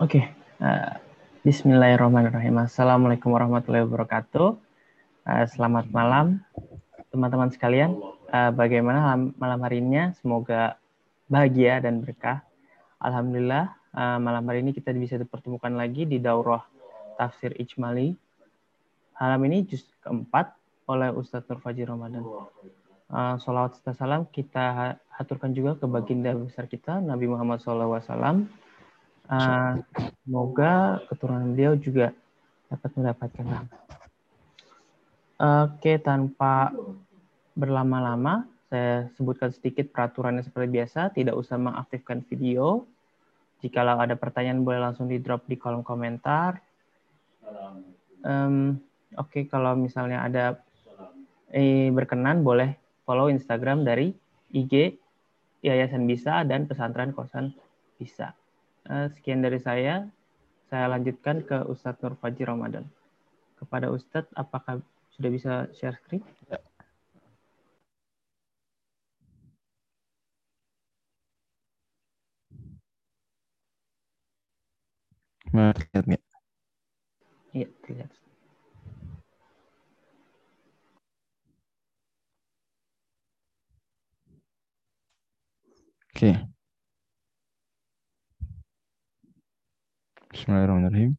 Oke, 0.00 0.32
uh, 0.64 0.96
Bismillahirrahmanirrahim. 1.44 2.64
Assalamualaikum 2.64 3.36
warahmatullahi 3.36 3.84
wabarakatuh. 3.84 4.56
Uh, 5.28 5.44
selamat 5.44 5.92
malam, 5.92 6.40
teman-teman 7.12 7.52
sekalian. 7.52 8.00
Uh, 8.32 8.48
bagaimana 8.48 9.12
malam 9.36 9.60
hari 9.60 9.84
ini? 9.84 10.08
Semoga 10.16 10.80
bahagia 11.28 11.84
dan 11.84 12.00
berkah. 12.00 12.40
Alhamdulillah, 12.96 13.76
uh, 13.92 14.16
malam 14.16 14.40
hari 14.48 14.64
ini 14.64 14.72
kita 14.72 14.88
bisa 14.96 15.20
dipertemukan 15.20 15.76
lagi 15.76 16.08
di 16.08 16.16
daurah 16.16 16.64
tafsir 17.20 17.52
Ijmali. 17.60 18.16
Malam 19.20 19.40
ini 19.52 19.68
juz 19.68 19.84
keempat 20.00 20.56
oleh 20.88 21.12
Ustadz 21.12 21.44
Nur 21.52 21.60
Faji 21.60 21.84
Ramadan. 21.84 22.24
Uh, 23.12 23.36
salawat 23.36 23.76
serta 23.76 23.92
salam 23.92 24.24
kita 24.32 24.96
haturkan 25.12 25.52
juga 25.52 25.76
ke 25.76 25.84
baginda 25.84 26.32
besar 26.32 26.64
kita 26.72 27.04
Nabi 27.04 27.28
Muhammad 27.28 27.60
SAW 27.60 28.48
Uh, 29.30 29.78
semoga 30.26 30.98
keturunan 31.06 31.54
beliau 31.54 31.78
juga 31.78 32.10
dapat 32.66 32.90
mendapatkan 32.98 33.46
rahmat. 33.46 33.80
Oke, 35.40 36.02
tanpa 36.02 36.74
berlama-lama, 37.54 38.44
saya 38.66 39.06
sebutkan 39.14 39.54
sedikit 39.54 39.88
peraturannya 39.94 40.42
seperti 40.42 40.68
biasa. 40.68 41.14
Tidak 41.14 41.34
usah 41.34 41.56
mengaktifkan 41.56 42.26
video. 42.26 42.84
Jikalau 43.62 44.02
ada 44.02 44.18
pertanyaan, 44.18 44.66
boleh 44.66 44.82
langsung 44.82 45.06
di 45.06 45.22
drop 45.22 45.46
di 45.46 45.54
kolom 45.54 45.86
komentar. 45.86 46.58
Um, 48.26 48.82
Oke, 49.18 49.42
okay, 49.42 49.44
kalau 49.50 49.74
misalnya 49.74 50.22
ada 50.22 50.62
eh, 51.50 51.90
berkenan, 51.90 52.46
boleh 52.46 52.78
follow 53.02 53.26
Instagram 53.26 53.82
dari 53.82 54.14
IG 54.54 54.94
Yayasan 55.66 56.06
Bisa 56.06 56.46
dan 56.46 56.70
Pesantren 56.70 57.10
Kosan 57.10 57.50
Bisa. 57.98 58.39
Eh, 58.88 59.08
sekian 59.12 59.44
dari 59.44 59.60
saya. 59.60 60.08
Saya 60.70 60.86
lanjutkan 60.86 61.42
ke 61.44 61.66
Ustadz 61.66 62.00
Nur 62.00 62.14
Faji 62.16 62.46
Ramadan. 62.46 62.86
Kepada 63.58 63.90
Ustadz, 63.92 64.32
apakah 64.38 64.80
sudah 65.12 65.30
bisa 65.34 65.52
share 65.76 65.98
screen? 66.00 66.22
Ya. 66.48 66.62
Terlihat 75.50 76.04
nggak? 76.06 76.22
Iya, 77.50 77.68
terlihat. 77.82 78.10
Oke. 86.14 86.30
Okay. 86.30 86.59
Bismillahirrahmanirrahim. 90.30 91.18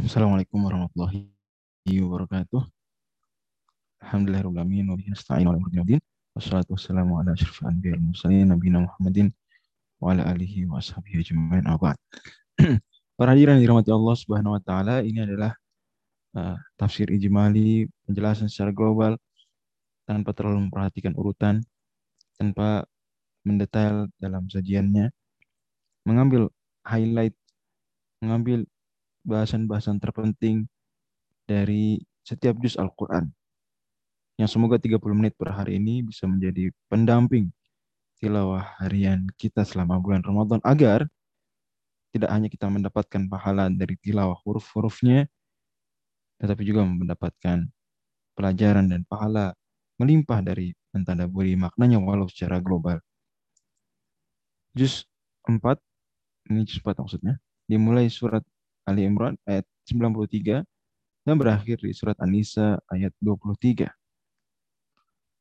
Assalamualaikum 0.00 0.56
warahmatullahi 0.64 1.28
wabarakatuh. 1.84 2.64
Alhamdulillahirrahmanirrahim. 4.08 4.88
Wa 4.88 4.96
nasta'in 5.04 5.44
wa 5.44 5.52
bihi 5.60 6.00
Wassalatu 6.32 6.72
wassalamu 6.80 7.20
ala 7.20 7.36
Muhammadin 8.88 9.28
wa 10.00 10.16
ala 10.16 10.32
alihi 10.32 10.64
wa 10.64 10.80
ashabihi 10.80 11.20
ajma'in. 11.20 11.68
Abad. 11.68 12.00
Para 13.20 13.36
hadirin 13.36 13.60
dirahmati 13.60 13.92
Allah 13.92 14.16
Subhanahu 14.16 14.56
wa 14.56 14.62
taala, 14.64 15.04
ini 15.04 15.28
adalah 15.28 15.52
uh, 16.40 16.56
tafsir 16.80 17.12
ijmali, 17.12 17.84
penjelasan 18.08 18.48
secara 18.48 18.72
global 18.72 19.20
tanpa 20.08 20.32
terlalu 20.32 20.72
memperhatikan 20.72 21.12
urutan 21.20 21.60
tanpa 22.42 22.82
mendetail 23.46 24.10
dalam 24.18 24.50
sajiannya, 24.50 25.14
mengambil 26.02 26.50
highlight, 26.82 27.38
mengambil 28.18 28.66
bahasan-bahasan 29.22 30.02
terpenting 30.02 30.66
dari 31.46 32.02
setiap 32.26 32.58
juz 32.58 32.74
Al-Quran. 32.74 33.30
Yang 34.42 34.58
semoga 34.58 34.82
30 34.82 34.98
menit 35.14 35.38
per 35.38 35.54
hari 35.54 35.78
ini 35.78 36.02
bisa 36.02 36.26
menjadi 36.26 36.74
pendamping 36.90 37.54
tilawah 38.18 38.74
harian 38.82 39.30
kita 39.38 39.62
selama 39.62 40.02
bulan 40.02 40.26
Ramadan 40.26 40.58
agar 40.66 41.06
tidak 42.10 42.30
hanya 42.34 42.50
kita 42.50 42.66
mendapatkan 42.66 43.22
pahala 43.30 43.70
dari 43.70 43.94
tilawah 44.02 44.34
huruf-hurufnya, 44.42 45.30
tetapi 46.42 46.62
juga 46.66 46.82
mendapatkan 46.82 47.70
pelajaran 48.34 48.90
dan 48.90 49.06
pahala 49.06 49.54
melimpah 50.02 50.42
dari 50.42 50.74
mentadaburi 50.90 51.54
maknanya 51.54 52.02
walau 52.02 52.26
secara 52.26 52.58
global. 52.58 52.98
Juz 54.74 55.06
4, 55.46 55.54
ini 56.50 56.66
juz 56.66 56.82
4 56.82 56.98
maksudnya, 56.98 57.38
dimulai 57.70 58.10
surat 58.10 58.42
Ali 58.82 59.06
Imran 59.06 59.38
ayat 59.46 59.62
93 59.86 60.66
dan 61.22 61.34
berakhir 61.38 61.78
di 61.78 61.94
surat 61.94 62.18
An-Nisa 62.18 62.82
ayat 62.90 63.14
23. 63.22 63.86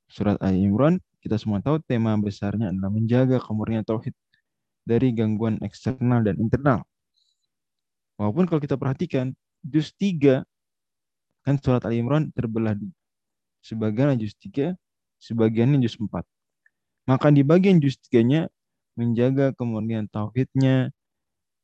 Surat 0.06 0.38
Ali 0.44 0.62
Imran, 0.62 1.02
kita 1.26 1.42
semua 1.42 1.58
tahu 1.64 1.82
tema 1.82 2.14
besarnya 2.22 2.70
adalah 2.70 2.94
menjaga 2.94 3.42
kemurnian 3.42 3.82
tauhid 3.82 4.14
dari 4.86 5.10
gangguan 5.16 5.58
eksternal 5.66 6.22
dan 6.22 6.38
internal. 6.38 6.86
Walaupun 8.22 8.46
kalau 8.46 8.62
kita 8.62 8.78
perhatikan, 8.78 9.34
juz 9.66 9.90
3 9.98 10.46
kan 11.42 11.56
surat 11.58 11.82
Ali 11.90 11.98
Imran 11.98 12.30
terbelah 12.30 12.78
sebagian 13.62 14.18
juz 14.18 14.34
3, 14.38 14.74
sebagiannya 15.22 15.82
juz 15.86 15.96
4. 15.98 16.26
Maka 17.10 17.28
di 17.34 17.42
bagian 17.42 17.78
juz 17.82 17.98
3-nya 18.10 18.50
menjaga 18.98 19.54
kemurnian 19.56 20.06
tauhidnya 20.12 20.92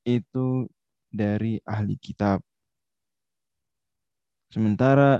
itu 0.07 0.69
dari 1.11 1.59
ahli 1.67 1.99
kitab. 1.99 2.39
Sementara 4.47 5.19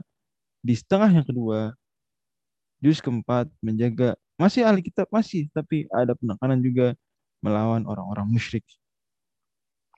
di 0.63 0.73
setengah 0.73 1.11
yang 1.11 1.25
kedua, 1.27 1.75
juz 2.79 3.03
keempat 3.03 3.51
menjaga 3.59 4.15
masih 4.37 4.63
ahli 4.63 4.85
kitab 4.85 5.09
masih, 5.09 5.49
tapi 5.51 5.89
ada 5.89 6.13
penekanan 6.13 6.61
juga 6.61 6.93
melawan 7.41 7.83
orang-orang 7.89 8.29
musyrik, 8.29 8.63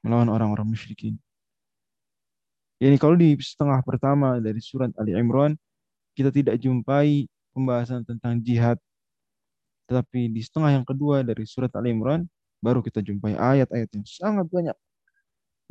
melawan 0.01 0.31
orang-orang 0.31 0.67
musyrikin. 0.67 1.19
Ini 2.79 2.95
kalau 2.95 3.19
di 3.19 3.35
setengah 3.35 3.83
pertama 3.83 4.39
dari 4.39 4.63
surat 4.63 4.95
Ali 4.95 5.11
Imran 5.11 5.59
kita 6.19 6.35
tidak 6.35 6.59
jumpai 6.59 7.31
pembahasan 7.55 8.03
tentang 8.03 8.43
jihad. 8.43 8.75
Tetapi 9.87 10.27
di 10.27 10.43
setengah 10.43 10.75
yang 10.75 10.83
kedua 10.83 11.23
dari 11.23 11.47
surat 11.47 11.71
Al-Imran, 11.71 12.27
baru 12.59 12.83
kita 12.83 12.99
jumpai 12.99 13.39
ayat-ayat 13.39 13.87
yang 13.95 14.03
sangat 14.03 14.51
banyak. 14.51 14.75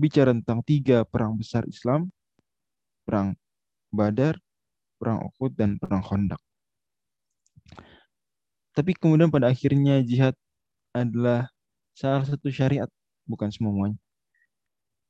Bicara 0.00 0.32
tentang 0.32 0.64
tiga 0.64 1.04
perang 1.04 1.36
besar 1.36 1.68
Islam, 1.68 2.08
perang 3.04 3.36
Badar, 3.92 4.40
perang 4.96 5.28
Uhud, 5.28 5.52
dan 5.52 5.76
perang 5.76 6.00
Khandaq. 6.00 6.40
Tapi 8.72 8.96
kemudian 8.96 9.28
pada 9.28 9.52
akhirnya 9.52 10.00
jihad 10.00 10.32
adalah 10.96 11.52
salah 11.92 12.24
satu 12.24 12.48
syariat, 12.48 12.88
bukan 13.28 13.52
semuanya. 13.52 14.00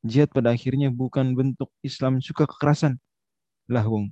Jihad 0.03 0.34
pada 0.34 0.50
akhirnya 0.50 0.91
bukan 0.91 1.31
bentuk 1.38 1.70
Islam 1.87 2.19
suka 2.19 2.43
kekerasan. 2.43 2.99
Lahung 3.69 4.10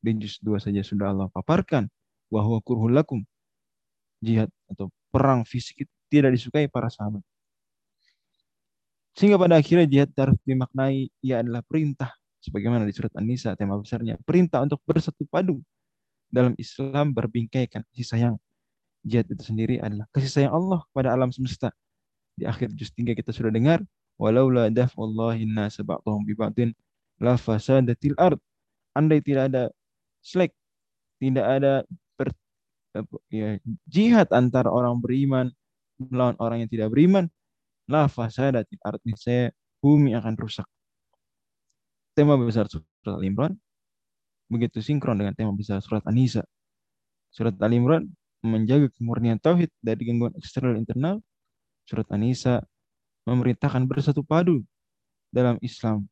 di 0.00 0.16
juz 0.20 0.40
2 0.40 0.56
saja 0.60 0.80
sudah 0.80 1.12
Allah 1.12 1.28
paparkan 1.28 1.86
bahwa 2.32 2.58
kurhul 2.64 2.92
lakum 2.92 3.20
jihad 4.20 4.48
atau 4.68 4.88
perang 5.12 5.44
fisik 5.44 5.84
itu 5.84 5.92
tidak 6.08 6.36
disukai 6.36 6.66
para 6.66 6.88
sahabat. 6.88 7.22
Sehingga 9.14 9.36
pada 9.36 9.58
akhirnya 9.58 9.84
jihad 9.84 10.10
harus 10.16 10.38
dimaknai 10.46 11.10
ia 11.20 11.42
adalah 11.44 11.60
perintah 11.66 12.14
sebagaimana 12.40 12.88
di 12.88 12.94
surat 12.96 13.12
An-Nisa 13.18 13.52
tema 13.58 13.76
besarnya 13.76 14.16
perintah 14.24 14.64
untuk 14.64 14.80
bersatu 14.88 15.28
padu 15.28 15.60
dalam 16.30 16.56
Islam 16.56 17.12
berbingkaikan 17.12 17.84
kasih 17.92 18.06
sayang. 18.06 18.36
Jihad 19.04 19.26
itu 19.28 19.42
sendiri 19.44 19.80
adalah 19.80 20.06
kasih 20.12 20.30
sayang 20.30 20.52
Allah 20.54 20.80
kepada 20.92 21.12
alam 21.12 21.32
semesta. 21.34 21.72
Di 22.38 22.48
akhir 22.48 22.72
juz 22.78 22.94
3 22.94 23.12
kita 23.12 23.34
sudah 23.34 23.52
dengar 23.52 23.82
walaula 24.16 24.68
daf'ullahi 24.68 25.48
nasa 25.48 25.84
ba'dhum 25.84 26.24
bi 26.24 26.32
ba'din 26.36 26.70
la 27.20 27.36
fasadatil 27.36 28.16
ard. 28.16 28.40
Andai 28.96 29.20
tidak 29.20 29.52
ada 29.52 29.62
slack, 30.20 30.52
tidak 31.20 31.46
ada 31.46 31.72
per, 32.16 32.32
ya, 33.32 33.56
jihad 33.88 34.28
antara 34.32 34.68
orang 34.72 35.00
beriman 35.00 35.52
melawan 36.00 36.36
orang 36.40 36.64
yang 36.64 36.70
tidak 36.72 36.88
beriman, 36.88 37.28
la 37.84 38.08
fasadat 38.08 38.64
artinya 38.80 39.16
saya 39.20 39.52
bumi 39.84 40.16
akan 40.16 40.34
rusak. 40.40 40.64
Tema 42.16 42.40
besar 42.40 42.68
surat 42.68 42.84
Al-Imran 43.04 43.52
begitu 44.50 44.82
sinkron 44.82 45.20
dengan 45.20 45.36
tema 45.36 45.52
besar 45.52 45.84
surat 45.84 46.02
An-Nisa. 46.08 46.42
Surat 47.30 47.54
Al-Imran 47.60 48.08
menjaga 48.42 48.88
kemurnian 48.96 49.38
tauhid 49.38 49.70
dari 49.78 50.08
gangguan 50.08 50.34
eksternal 50.34 50.74
internal. 50.80 51.20
Surat 51.84 52.08
An-Nisa 52.10 52.64
memerintahkan 53.28 53.86
bersatu 53.86 54.24
padu 54.24 54.64
dalam 55.30 55.60
Islam 55.62 56.08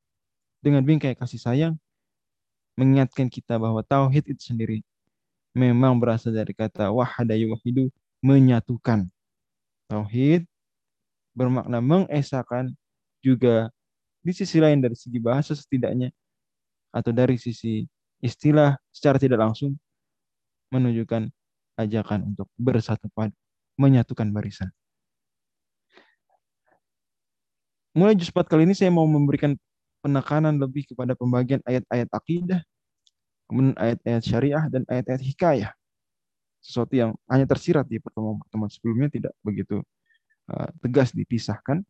dengan 0.62 0.86
bingkai 0.86 1.18
kasih 1.18 1.40
sayang 1.40 1.74
mengingatkan 2.78 3.26
kita 3.26 3.58
bahwa 3.58 3.82
tauhid 3.82 4.30
itu 4.30 4.54
sendiri 4.54 4.86
memang 5.50 5.98
berasal 5.98 6.30
dari 6.30 6.54
kata 6.54 6.94
wahada 6.94 7.34
yuwahidu 7.34 7.90
menyatukan. 8.22 9.10
Tauhid 9.90 10.46
bermakna 11.34 11.82
mengesahkan 11.82 12.70
juga 13.18 13.74
di 14.22 14.30
sisi 14.30 14.62
lain 14.62 14.78
dari 14.78 14.94
segi 14.94 15.18
bahasa 15.18 15.58
setidaknya 15.58 16.14
atau 16.94 17.10
dari 17.10 17.34
sisi 17.34 17.82
istilah 18.22 18.78
secara 18.94 19.18
tidak 19.18 19.42
langsung 19.42 19.74
menunjukkan 20.70 21.26
ajakan 21.78 22.34
untuk 22.34 22.46
bersatu 22.54 23.10
padu, 23.10 23.34
menyatukan 23.74 24.30
barisan. 24.30 24.70
Mulai 27.98 28.14
juz 28.14 28.30
4 28.30 28.46
kali 28.46 28.62
ini 28.62 28.78
saya 28.78 28.94
mau 28.94 29.06
memberikan 29.10 29.58
penekanan 30.08 30.56
lebih 30.56 30.88
kepada 30.88 31.12
pembagian 31.12 31.60
ayat-ayat 31.68 32.08
akidah, 32.08 32.64
kemudian 33.44 33.76
ayat-ayat 33.76 34.22
syariah 34.24 34.64
dan 34.72 34.88
ayat-ayat 34.88 35.20
hikayah. 35.20 35.70
Sesuatu 36.64 36.96
yang 36.96 37.12
hanya 37.28 37.44
tersirat 37.44 37.84
di 37.84 38.00
pertemuan-pertemuan 38.00 38.72
sebelumnya 38.72 39.08
tidak 39.12 39.36
begitu 39.44 39.84
uh, 40.48 40.68
tegas 40.80 41.12
dipisahkan. 41.12 41.84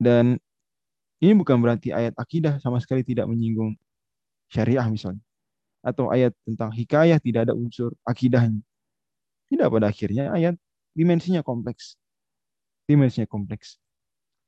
Dan 0.00 0.40
ini 1.20 1.32
bukan 1.36 1.60
berarti 1.60 1.92
ayat 1.92 2.16
akidah 2.16 2.56
sama 2.64 2.80
sekali 2.80 3.04
tidak 3.04 3.28
menyinggung 3.28 3.76
syariah 4.48 4.88
misalnya. 4.88 5.20
Atau 5.84 6.08
ayat 6.08 6.32
tentang 6.42 6.72
hikayah 6.72 7.20
tidak 7.20 7.46
ada 7.46 7.54
unsur 7.54 7.92
akidahnya. 8.08 8.64
Tidak 9.46 9.68
pada 9.68 9.92
akhirnya 9.92 10.32
ayat 10.32 10.56
dimensinya 10.96 11.44
kompleks. 11.44 11.94
Dimensinya 12.88 13.28
kompleks. 13.28 13.78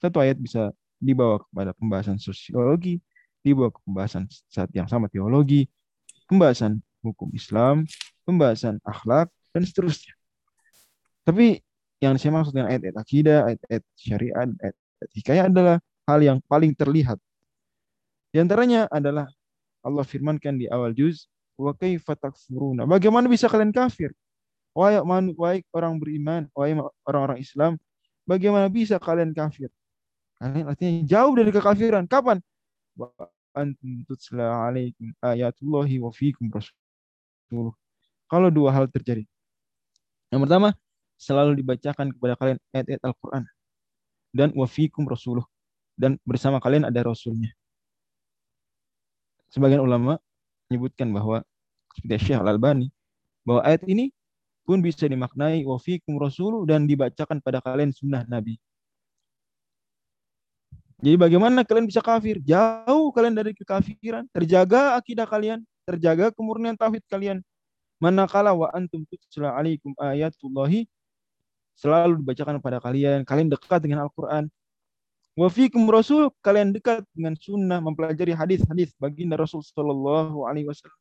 Satu 0.02 0.18
ayat 0.18 0.40
bisa 0.40 0.74
dibawa 0.98 1.42
kepada 1.46 1.70
pembahasan 1.74 2.18
sosiologi, 2.18 2.98
dibawa 3.40 3.70
ke 3.70 3.80
pembahasan 3.86 4.26
saat 4.50 4.70
yang 4.74 4.90
sama 4.90 5.06
teologi, 5.06 5.70
pembahasan 6.26 6.82
hukum 7.00 7.30
Islam, 7.32 7.86
pembahasan 8.26 8.82
akhlak, 8.82 9.30
dan 9.54 9.62
seterusnya. 9.64 10.12
Tapi 11.22 11.62
yang 12.02 12.18
saya 12.18 12.34
maksud 12.34 12.52
dengan 12.52 12.68
ayat-ayat 12.74 12.96
akidah, 12.98 13.38
ayat-ayat 13.48 13.84
syariat, 13.94 14.48
ayat-ayat 14.48 15.10
hikayah 15.14 15.44
adalah 15.46 15.76
hal 16.10 16.20
yang 16.22 16.38
paling 16.46 16.74
terlihat. 16.74 17.18
Di 18.28 18.42
antaranya 18.42 18.90
adalah 18.92 19.30
Allah 19.80 20.04
firmankan 20.04 20.58
di 20.58 20.66
awal 20.68 20.92
juz, 20.92 21.30
wa 21.56 21.72
kaifa 21.74 22.18
takfuruna. 22.18 22.84
Bagaimana 22.84 23.30
bisa 23.30 23.46
kalian 23.46 23.70
kafir? 23.70 24.10
Wahai 24.76 25.00
orang 25.74 25.94
beriman, 25.98 26.46
wahai 26.54 26.76
orang-orang 27.02 27.42
Islam, 27.42 27.74
bagaimana 28.28 28.70
bisa 28.70 29.00
kalian 29.00 29.34
kafir? 29.34 29.72
Kalian 30.38 30.66
artinya 30.70 30.92
jauh 31.02 31.34
dari 31.34 31.50
kekafiran. 31.50 32.06
Kapan? 32.06 32.38
Wa 32.94 33.10
antum 33.58 34.06
tutsla 34.06 34.70
alaikum 34.70 35.10
ayatullahi 35.18 35.98
wa 35.98 36.10
rasuluh. 36.54 37.74
Kalau 38.28 38.48
dua 38.52 38.70
hal 38.70 38.86
terjadi. 38.86 39.26
Yang 40.30 40.40
pertama, 40.46 40.68
selalu 41.18 41.58
dibacakan 41.58 42.14
kepada 42.14 42.38
kalian 42.38 42.58
ayat-ayat 42.70 43.02
Al-Quran. 43.02 43.44
Dan 44.30 44.48
wa 44.54 44.68
fiikum 44.68 45.08
rasuluh. 45.08 45.42
Dan 45.98 46.20
bersama 46.22 46.62
kalian 46.62 46.86
ada 46.86 47.02
rasulnya. 47.02 47.50
Sebagian 49.48 49.80
ulama 49.80 50.20
menyebutkan 50.68 51.08
bahwa 51.08 51.42
seperti 51.96 52.30
Syekh 52.30 52.38
Al-Albani 52.38 52.92
bahwa 53.42 53.64
ayat 53.64 53.82
ini 53.88 54.12
pun 54.68 54.84
bisa 54.84 55.08
dimaknai 55.08 55.64
wa 55.64 55.80
fiikum 55.80 56.20
rasuluh 56.20 56.68
dan 56.68 56.84
dibacakan 56.84 57.40
pada 57.40 57.64
kalian 57.64 57.90
sunnah 57.90 58.28
Nabi. 58.28 58.60
Jadi 60.98 61.14
bagaimana 61.14 61.62
kalian 61.62 61.86
bisa 61.86 62.02
kafir? 62.02 62.42
Jauh 62.42 63.14
kalian 63.14 63.34
dari 63.38 63.54
kekafiran. 63.54 64.26
Terjaga 64.34 64.98
akidah 64.98 65.30
kalian. 65.30 65.62
Terjaga 65.86 66.34
kemurnian 66.34 66.74
tauhid 66.74 67.06
kalian. 67.06 67.38
Manakala 68.02 68.50
wa 68.50 68.66
antum 68.74 69.06
tutla 69.06 69.54
alaikum 69.54 69.94
ayatullahi. 69.94 70.90
Selalu 71.78 72.18
dibacakan 72.18 72.58
pada 72.58 72.82
kalian. 72.82 73.22
Kalian 73.22 73.46
dekat 73.46 73.78
dengan 73.78 74.10
Al-Quran. 74.10 74.50
Wa 75.38 75.46
fikum 75.46 75.86
rasul. 75.86 76.34
Kalian 76.42 76.74
dekat 76.74 77.06
dengan 77.14 77.38
sunnah. 77.38 77.78
Mempelajari 77.78 78.34
hadis-hadis 78.34 78.90
baginda 78.98 79.38
Rasul 79.38 79.62
Sallallahu 79.62 80.50
Alaihi 80.50 80.66
Wasallam. 80.66 80.98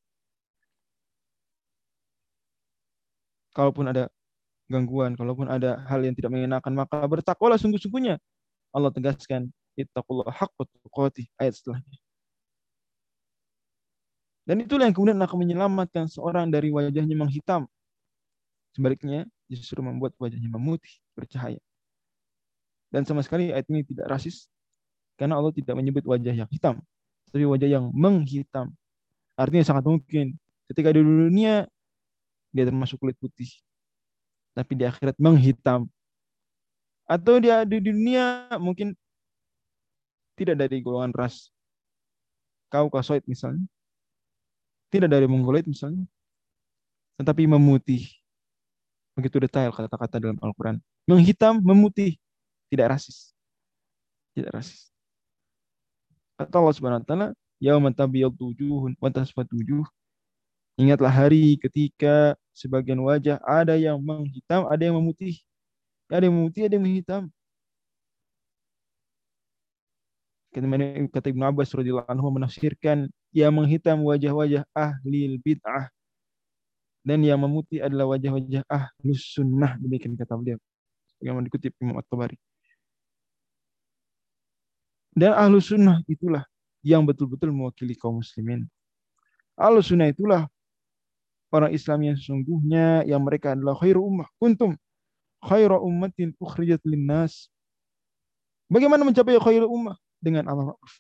Kalaupun 3.58 3.90
ada 3.90 4.14
gangguan, 4.70 5.18
kalaupun 5.18 5.50
ada 5.50 5.82
hal 5.90 6.06
yang 6.06 6.14
tidak 6.14 6.30
mengenakan, 6.30 6.78
maka 6.78 7.02
bertakwalah 7.02 7.58
sungguh-sungguhnya. 7.58 8.22
Allah 8.70 8.94
tegaskan, 8.94 9.50
ittaqullah 9.78 10.34
haqqa 10.34 10.64
tuqatih 10.84 11.30
ayat 11.38 11.54
setelahnya. 11.56 11.98
Dan 14.48 14.64
itulah 14.64 14.88
yang 14.88 14.96
kemudian 14.96 15.20
akan 15.20 15.38
menyelamatkan 15.44 16.08
seorang 16.08 16.48
dari 16.48 16.72
wajahnya 16.72 17.16
menghitam. 17.20 17.68
Sebaliknya, 18.72 19.28
justru 19.52 19.84
membuat 19.84 20.16
wajahnya 20.16 20.48
memutih, 20.48 21.04
bercahaya. 21.14 21.60
Dan 22.88 23.04
sama 23.04 23.20
sekali 23.20 23.52
ayat 23.52 23.68
ini 23.68 23.84
tidak 23.84 24.08
rasis, 24.08 24.48
karena 25.20 25.36
Allah 25.36 25.52
tidak 25.52 25.76
menyebut 25.76 26.08
wajah 26.08 26.32
yang 26.32 26.48
hitam, 26.48 26.80
tapi 27.28 27.44
wajah 27.44 27.68
yang 27.68 27.92
menghitam. 27.92 28.72
Artinya 29.36 29.68
sangat 29.68 29.84
mungkin 29.84 30.40
ketika 30.72 30.96
di 30.96 31.04
dunia 31.04 31.68
dia 32.56 32.64
termasuk 32.64 32.98
kulit 33.04 33.20
putih, 33.20 33.52
tapi 34.56 34.80
di 34.80 34.88
akhirat 34.88 35.20
menghitam. 35.20 35.92
Atau 37.04 37.40
dia 37.44 37.68
di 37.68 37.84
dunia 37.84 38.48
mungkin 38.60 38.96
tidak 40.38 40.56
dari 40.62 40.80
golongan 40.86 41.12
ras 41.12 41.50
Kaukasoid 42.70 43.24
misalnya, 43.26 43.64
tidak 44.92 45.08
dari 45.08 45.24
Mongoloid 45.26 45.64
misalnya, 45.66 46.04
tetapi 47.16 47.48
memutih. 47.48 48.12
Begitu 49.16 49.42
detail 49.42 49.74
kata-kata 49.74 50.22
dalam 50.22 50.38
Al-Quran. 50.44 50.78
Menghitam, 51.08 51.64
memutih, 51.64 52.20
tidak 52.70 53.00
rasis. 53.00 53.32
Tidak 54.36 54.52
rasis. 54.52 54.92
Kata 56.38 56.54
Allah 56.60 56.76
Subhanahu 56.76 57.02
wa 57.02 57.08
taala, 57.08 57.28
"Yauma 57.58 57.90
tabyaddu 57.90 58.54
wujuhun 58.54 58.94
wa 59.02 59.10
tasfatu 59.10 59.58
wujuh." 59.58 59.88
Ingatlah 60.78 61.10
hari 61.10 61.58
ketika 61.58 62.38
sebagian 62.54 63.02
wajah 63.02 63.42
ada 63.42 63.74
yang 63.74 63.98
menghitam, 63.98 64.70
ada 64.70 64.84
yang 64.86 64.94
memutih. 64.94 65.42
Ada 66.06 66.30
yang 66.30 66.36
memutih, 66.38 66.62
ada 66.70 66.74
yang 66.78 66.86
menghitam. 66.86 67.22
Kata 71.14 71.28
Ibnu 71.30 71.44
Abbas 71.46 71.70
radhiyallahu 71.70 72.10
anhu 72.10 72.28
menafsirkan 72.34 73.12
yang 73.30 73.54
menghitam 73.54 74.02
wajah-wajah 74.02 74.66
ahli 74.74 75.38
bid'ah 75.38 75.94
dan 77.06 77.24
yang 77.24 77.40
memutih 77.40 77.80
adalah 77.86 78.18
wajah-wajah 78.18 78.66
ahli 78.68 79.12
sunnah. 79.16 79.78
Demikian 79.78 80.18
kata 80.18 80.36
beliau. 80.36 80.60
Yang 81.24 81.48
dikutip 81.48 81.72
Imam 81.80 81.96
At-Tabari. 82.02 82.36
Dan 85.16 85.34
ahlu 85.34 85.62
sunnah 85.62 86.02
itulah 86.06 86.46
yang 86.82 87.06
betul-betul 87.06 87.50
mewakili 87.54 87.96
kaum 87.96 88.20
muslimin. 88.20 88.66
Ahlu 89.58 89.82
sunnah 89.82 90.10
itulah 90.10 90.46
orang 91.50 91.74
Islam 91.74 92.12
yang 92.12 92.16
sesungguhnya 92.18 93.08
yang 93.08 93.22
mereka 93.22 93.54
adalah 93.56 93.74
khairu 93.78 94.04
ummah. 94.04 94.30
Kuntum 94.38 94.76
khairu 95.42 95.80
ummatin 95.82 96.34
ukhrijat 96.38 96.82
linnas. 96.86 97.50
Bagaimana 98.68 99.08
mencapai 99.08 99.40
khairu 99.40 99.70
ummah 99.70 99.98
dengan 100.22 100.46
amal 100.50 100.74
ma'ruf? 100.74 100.94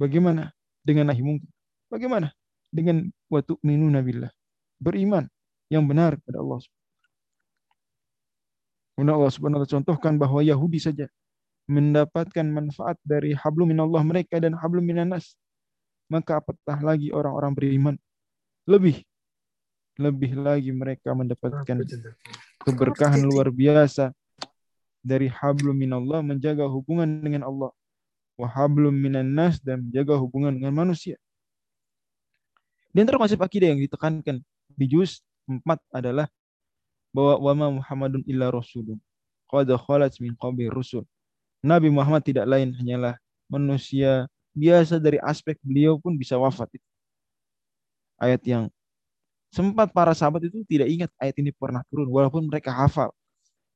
Bagaimana 0.00 0.52
dengan 0.80 1.12
nahi 1.12 1.20
mungkar? 1.20 1.50
Bagaimana 1.92 2.28
dengan 2.72 3.10
wa 3.28 3.40
tu'minuna 3.44 4.00
billah? 4.00 4.32
Beriman 4.80 5.28
yang 5.68 5.84
benar 5.84 6.16
kepada 6.16 6.40
Allah 6.40 6.58
Kemudian 9.00 9.16
Allah 9.16 9.32
Subhanahu 9.32 9.60
wa 9.60 9.64
taala 9.64 9.76
contohkan 9.80 10.14
bahwa 10.20 10.44
Yahudi 10.44 10.76
saja 10.76 11.08
mendapatkan 11.64 12.44
manfaat 12.44 13.00
dari 13.00 13.32
hablum 13.32 13.72
minallah 13.72 14.04
mereka 14.04 14.36
dan 14.36 14.52
hablum 14.52 14.84
minanas. 14.84 15.40
Maka 16.12 16.36
apatah 16.36 16.76
lagi 16.84 17.08
orang-orang 17.08 17.56
beriman. 17.56 17.94
Lebih 18.68 19.00
lebih 19.96 20.36
lagi 20.36 20.68
mereka 20.68 21.16
mendapatkan 21.16 21.80
keberkahan 22.60 23.24
luar 23.24 23.48
biasa 23.48 24.12
dari 25.00 25.32
hablum 25.32 25.76
minallah 25.76 26.20
menjaga 26.20 26.68
hubungan 26.68 27.08
dengan 27.24 27.48
Allah 27.48 27.72
wa 28.40 28.48
hablum 28.48 28.92
minan 28.92 29.36
nas 29.36 29.60
dan 29.60 29.84
menjaga 29.84 30.16
hubungan 30.16 30.56
dengan 30.56 30.72
manusia. 30.72 31.20
Di 32.90 33.04
antara 33.04 33.20
konsep 33.20 33.38
akidah 33.38 33.70
yang 33.70 33.80
ditekankan 33.84 34.40
di 34.74 34.86
juz 34.88 35.20
4 35.46 35.62
adalah 35.92 36.26
bahwa 37.12 37.34
wama 37.50 37.66
Muhammadun 37.82 38.22
illa 38.26 38.48
rasulun 38.48 38.98
qad 39.50 39.68
khalat 39.68 40.14
min 40.22 40.32
qabli 40.38 40.70
rusul. 40.70 41.04
Nabi 41.60 41.92
Muhammad 41.92 42.24
tidak 42.24 42.48
lain 42.48 42.72
hanyalah 42.72 43.20
manusia 43.50 44.24
biasa 44.56 44.96
dari 44.96 45.20
aspek 45.20 45.58
beliau 45.60 46.00
pun 46.00 46.16
bisa 46.16 46.38
wafat. 46.40 46.70
Ayat 48.16 48.40
yang 48.48 48.64
sempat 49.52 49.90
para 49.92 50.14
sahabat 50.14 50.46
itu 50.46 50.62
tidak 50.64 50.88
ingat 50.88 51.10
ayat 51.18 51.36
ini 51.42 51.50
pernah 51.52 51.84
turun 51.90 52.08
walaupun 52.08 52.46
mereka 52.46 52.72
hafal. 52.72 53.12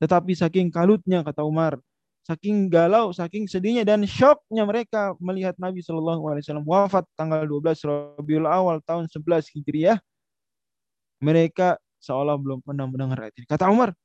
Tetapi 0.04 0.36
saking 0.36 0.68
kalutnya 0.68 1.24
kata 1.24 1.40
Umar, 1.48 1.80
saking 2.28 2.68
galau, 2.68 3.08
saking 3.16 3.48
sedihnya 3.48 3.88
dan 3.88 4.04
shocknya 4.04 4.68
mereka 4.68 5.16
melihat 5.16 5.56
Nabi 5.56 5.80
Shallallahu 5.80 6.28
Alaihi 6.28 6.44
Wasallam 6.44 6.68
wafat 6.68 7.08
tanggal 7.16 7.48
12 7.48 8.20
Rabiul 8.20 8.44
Awal 8.44 8.84
tahun 8.84 9.08
11 9.08 9.48
Hijriah. 9.56 9.96
Mereka 11.24 11.80
seolah 12.04 12.36
belum 12.36 12.60
pernah 12.60 12.84
mendengar 12.84 13.16
ayat 13.24 13.32
ini. 13.40 13.48
Kata 13.48 13.72
Umar, 13.72 13.96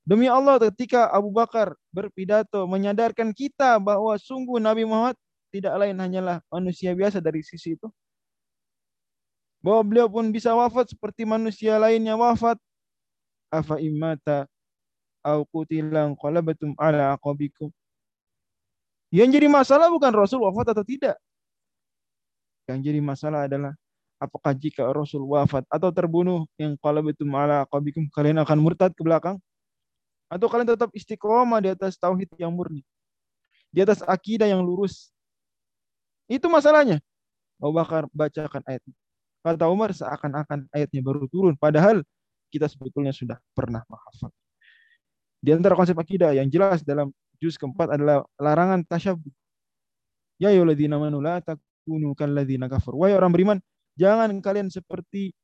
demi 0.00 0.32
Allah 0.32 0.56
ketika 0.72 1.12
Abu 1.12 1.28
Bakar 1.28 1.76
berpidato 1.92 2.64
menyadarkan 2.64 3.36
kita 3.36 3.76
bahwa 3.76 4.16
sungguh 4.16 4.56
Nabi 4.64 4.88
Muhammad 4.88 5.20
tidak 5.52 5.76
lain 5.76 6.00
hanyalah 6.00 6.40
manusia 6.48 6.96
biasa 6.96 7.20
dari 7.20 7.44
sisi 7.44 7.76
itu. 7.76 7.84
Bahwa 9.60 9.84
beliau 9.84 10.08
pun 10.08 10.32
bisa 10.32 10.56
wafat 10.56 10.96
seperti 10.96 11.28
manusia 11.28 11.76
lainnya 11.76 12.16
wafat. 12.16 12.56
Afa 13.52 13.76
imata 13.76 14.48
au 15.22 15.46
qutilan 15.46 16.18
qalabatum 16.18 16.74
ala 16.78 17.14
aqabikum. 17.14 17.70
Yang 19.12 19.28
jadi 19.38 19.48
masalah 19.48 19.88
bukan 19.92 20.12
Rasul 20.12 20.42
wafat 20.42 20.72
atau 20.74 20.84
tidak. 20.84 21.16
Yang 22.66 22.78
jadi 22.90 23.00
masalah 23.02 23.46
adalah 23.46 23.72
apakah 24.22 24.54
jika 24.54 24.86
Rasul 24.88 25.26
wafat 25.26 25.66
atau 25.66 25.90
terbunuh 25.90 26.46
yang 26.58 26.78
qalabatum 26.78 27.28
ala 27.34 27.66
aqabikum 27.66 28.06
kalian 28.14 28.40
akan 28.40 28.58
murtad 28.62 28.94
ke 28.94 29.02
belakang 29.02 29.36
atau 30.32 30.46
kalian 30.48 30.72
tetap 30.72 30.88
istiqomah 30.96 31.60
di 31.60 31.68
atas 31.74 32.00
tauhid 32.00 32.30
yang 32.40 32.54
murni. 32.54 32.80
Di 33.68 33.84
atas 33.84 34.00
akidah 34.00 34.48
yang 34.48 34.64
lurus. 34.64 35.12
Itu 36.24 36.48
masalahnya. 36.48 37.04
Abu 37.60 37.76
Bakar 37.76 38.08
bacakan 38.10 38.64
ayat. 38.64 38.80
Kata 39.44 39.68
Umar 39.68 39.92
seakan-akan 39.92 40.72
ayatnya 40.72 41.00
baru 41.04 41.28
turun. 41.28 41.52
Padahal 41.58 42.00
kita 42.48 42.64
sebetulnya 42.64 43.12
sudah 43.12 43.36
pernah 43.52 43.84
menghafal. 43.90 44.32
Di 45.42 45.50
antara 45.50 45.74
konsep 45.74 45.98
akidah 45.98 46.30
yang 46.38 46.46
jelas 46.46 46.86
dalam 46.86 47.10
juz 47.42 47.58
keempat 47.58 47.98
adalah 47.98 48.22
larangan 48.38 48.86
tasyabuh. 48.86 49.34
Ya 50.38 50.54
ayyuhalladzina 50.54 50.94
amanu 50.94 51.18
la 51.18 51.42
takunu 51.42 52.14
kalladzina 52.14 52.70
kafar. 52.70 52.94
Wahai 52.94 53.18
orang 53.18 53.34
beriman, 53.34 53.58
jangan 53.98 54.30
kalian 54.38 54.70
seperti 54.70 55.34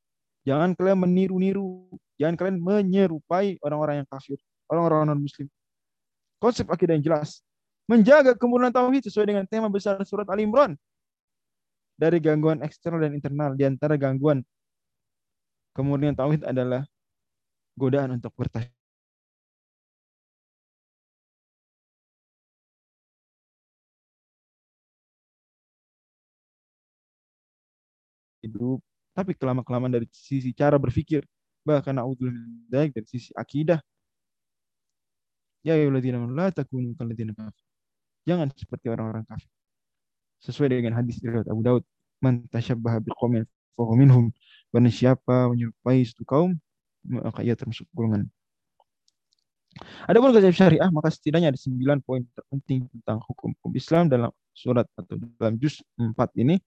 jangan 0.47 0.71
kalian 0.71 1.03
meniru-niru, 1.03 1.91
jangan 2.15 2.39
kalian 2.39 2.57
menyerupai 2.63 3.59
orang-orang 3.59 4.01
yang 4.01 4.07
kafir, 4.07 4.39
orang-orang 4.71 5.11
non 5.11 5.19
muslim. 5.19 5.51
Konsep 6.39 6.71
akidah 6.71 6.95
yang 6.95 7.03
jelas. 7.03 7.43
Menjaga 7.83 8.31
kemurnian 8.39 8.71
tauhid 8.71 9.03
sesuai 9.11 9.35
dengan 9.35 9.43
tema 9.43 9.67
besar 9.67 9.99
surat 10.07 10.23
Al 10.31 10.39
Imran. 10.39 10.79
Dari 11.99 12.23
gangguan 12.23 12.63
eksternal 12.63 13.03
dan 13.03 13.11
internal. 13.11 13.51
Di 13.59 13.67
antara 13.67 13.99
gangguan 13.99 14.39
kemurnian 15.75 16.15
tauhid 16.15 16.47
adalah 16.47 16.87
godaan 17.75 18.15
untuk 18.15 18.31
bertahid 18.39 18.78
hidup. 28.59 28.83
Tapi 29.15 29.31
kelama-kelamaan 29.39 29.91
dari 29.95 30.07
sisi 30.11 30.51
cara 30.51 30.75
berpikir, 30.75 31.23
bahkan 31.63 31.95
baik 32.67 32.91
dari 32.91 33.07
sisi 33.07 33.31
akidah. 33.31 33.79
Ya 35.63 35.79
ayyuhalladzina 35.79 36.19
la 36.27 36.51
takunu 36.51 36.91
kalladzina 36.99 37.31
kafir. 37.35 37.63
Jangan 38.27 38.51
seperti 38.51 38.91
orang-orang 38.91 39.23
kafir. 39.23 39.47
Sesuai 40.43 40.71
dengan 40.71 40.99
hadis 40.99 41.19
dari 41.19 41.43
Abu 41.47 41.63
Daud, 41.63 41.83
man 42.23 42.47
tasyabbaha 42.47 43.03
biqaumin 43.03 43.43
fahuwa 43.75 43.95
minhum. 43.95 44.25
Barang 44.71 44.91
siapa 44.91 45.51
menyerupai 45.51 46.03
satu 46.07 46.23
kaum, 46.23 46.55
maka 47.03 47.43
ia 47.43 47.55
termasuk 47.59 47.87
golongan. 47.91 48.27
Adapun 50.07 50.31
konsep 50.31 50.55
syariah, 50.55 50.87
maka 50.91 51.11
setidaknya 51.11 51.51
ada 51.55 51.59
sembilan 51.59 52.03
poin 52.03 52.23
terpenting 52.35 52.87
tentang 52.91 53.19
hukum 53.23 53.51
hukum 53.59 53.71
Islam 53.75 54.07
dalam 54.07 54.31
surat 54.51 54.87
atau 54.95 55.15
dalam 55.39 55.55
juz 55.55 55.79
4 55.95 56.11
ini 56.43 56.59